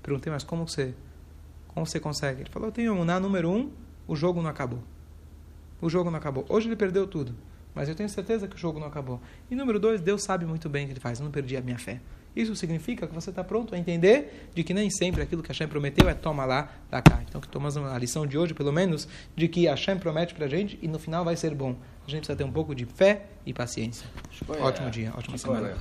Perguntei, 0.00 0.32
mas 0.32 0.44
como 0.44 0.68
você, 0.68 0.94
como 1.66 1.84
você 1.84 1.98
consegue? 1.98 2.42
Ele 2.42 2.50
falou, 2.50 2.68
eu 2.68 2.72
tenho 2.72 3.04
na 3.04 3.18
número 3.18 3.50
um, 3.50 3.68
o 4.06 4.14
jogo 4.14 4.40
não 4.40 4.48
acabou. 4.48 4.78
O 5.80 5.90
jogo 5.90 6.08
não 6.08 6.18
acabou. 6.18 6.46
Hoje 6.48 6.68
ele 6.68 6.76
perdeu 6.76 7.04
tudo, 7.04 7.34
mas 7.74 7.88
eu 7.88 7.96
tenho 7.96 8.08
certeza 8.08 8.46
que 8.46 8.54
o 8.54 8.58
jogo 8.58 8.78
não 8.78 8.86
acabou. 8.86 9.20
E 9.50 9.56
número 9.56 9.80
dois, 9.80 10.00
Deus 10.00 10.22
sabe 10.22 10.46
muito 10.46 10.68
bem 10.68 10.84
o 10.84 10.86
que 10.86 10.92
ele 10.92 11.00
faz. 11.00 11.18
Eu 11.18 11.24
não 11.24 11.32
perdi 11.32 11.56
a 11.56 11.60
minha 11.60 11.78
fé. 11.78 12.00
Isso 12.34 12.54
significa 12.54 13.08
que 13.08 13.14
você 13.14 13.30
está 13.30 13.42
pronto 13.42 13.74
a 13.74 13.78
entender 13.78 14.48
de 14.54 14.62
que 14.62 14.72
nem 14.72 14.88
sempre 14.88 15.20
aquilo 15.20 15.42
que 15.42 15.48
Hashem 15.48 15.66
prometeu 15.66 16.08
é 16.08 16.14
toma 16.14 16.44
lá, 16.44 16.70
dá 16.88 17.02
cá. 17.02 17.20
Então 17.28 17.40
que 17.40 17.48
tomamos 17.48 17.76
a 17.76 17.98
lição 17.98 18.24
de 18.24 18.38
hoje, 18.38 18.54
pelo 18.54 18.72
menos, 18.72 19.08
de 19.34 19.48
que 19.48 19.66
Hashem 19.66 19.98
promete 19.98 20.32
para 20.32 20.46
a 20.46 20.48
gente 20.48 20.78
e 20.80 20.86
no 20.86 21.00
final 21.00 21.24
vai 21.24 21.34
ser 21.34 21.54
bom. 21.56 21.76
A 22.06 22.10
gente 22.10 22.20
precisa 22.20 22.36
ter 22.36 22.44
um 22.44 22.52
pouco 22.52 22.72
de 22.72 22.86
fé 22.86 23.26
e 23.44 23.52
paciência. 23.52 24.06
Ótimo 24.60 24.90
dia, 24.90 25.12
ótima 25.16 25.36
semana. 25.36 25.68